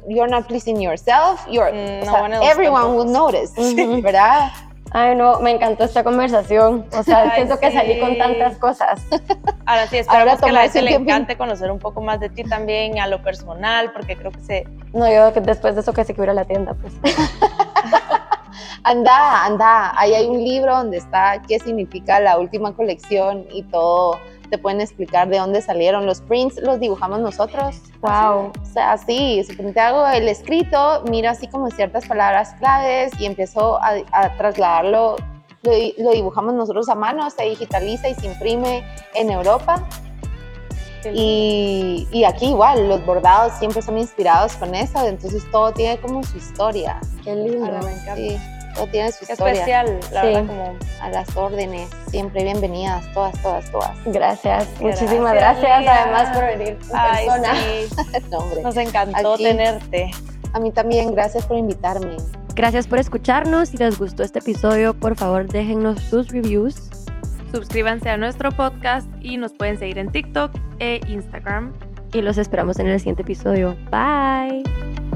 [0.08, 3.02] you're not pleasing yourself, you're, Mm, o no sea, one else everyone tampoco.
[3.04, 4.02] will notice, Ujú.
[4.02, 4.50] ¿verdad?
[4.92, 6.84] Ay, no, me encantó esta conversación.
[6.92, 8.18] O sea, Ay, siento que salí con sí.
[8.18, 9.00] tantas cosas.
[9.64, 12.28] Ahora sí, Ahora esperamos que a la gente le encante conocer un poco más de
[12.28, 14.64] ti también, a lo personal, porque creo que se...
[14.92, 16.92] No, yo después de eso que se quiebra la tienda, pues.
[18.82, 24.18] Anda, anda, ahí hay un libro donde está qué significa la última colección y todo,
[24.50, 27.80] te pueden explicar de dónde salieron los prints, los dibujamos nosotros.
[28.00, 28.52] Wow.
[28.60, 33.80] O sea, sí, te hago el escrito, miro así como ciertas palabras claves y empiezo
[33.82, 35.16] a, a trasladarlo,
[35.62, 38.84] lo, lo dibujamos nosotros a mano, se digitaliza y se imprime
[39.14, 39.86] en Europa.
[41.14, 46.22] Y, y aquí igual, los bordados siempre son inspirados con eso, entonces todo tiene como
[46.22, 47.00] su historia.
[47.24, 47.64] Qué lindo.
[47.64, 48.16] Ahora me encanta.
[48.16, 48.38] Sí,
[48.74, 49.52] todo tiene su historia.
[49.52, 50.26] especial, la Sí.
[50.28, 50.78] verdad, como...
[51.00, 53.96] A las órdenes, siempre bienvenidas, todas, todas, todas.
[54.06, 54.68] Gracias.
[54.78, 56.02] Gracias, Muchísimas gracias, Lía.
[56.04, 57.54] además por venir en Ay, persona.
[57.54, 59.44] sí, No, nos encantó Aquí.
[59.44, 60.10] tenerte.
[60.52, 62.16] A mí también, gracias por invitarme.
[62.54, 63.70] Gracias por escucharnos.
[63.70, 66.90] Si les gustó este episodio, por favor déjennos sus reviews.
[67.52, 71.72] Suscríbanse a nuestro podcast y nos pueden seguir en TikTok e Instagram.
[72.12, 73.76] Y los esperamos en el siguiente episodio.
[73.90, 75.09] Bye.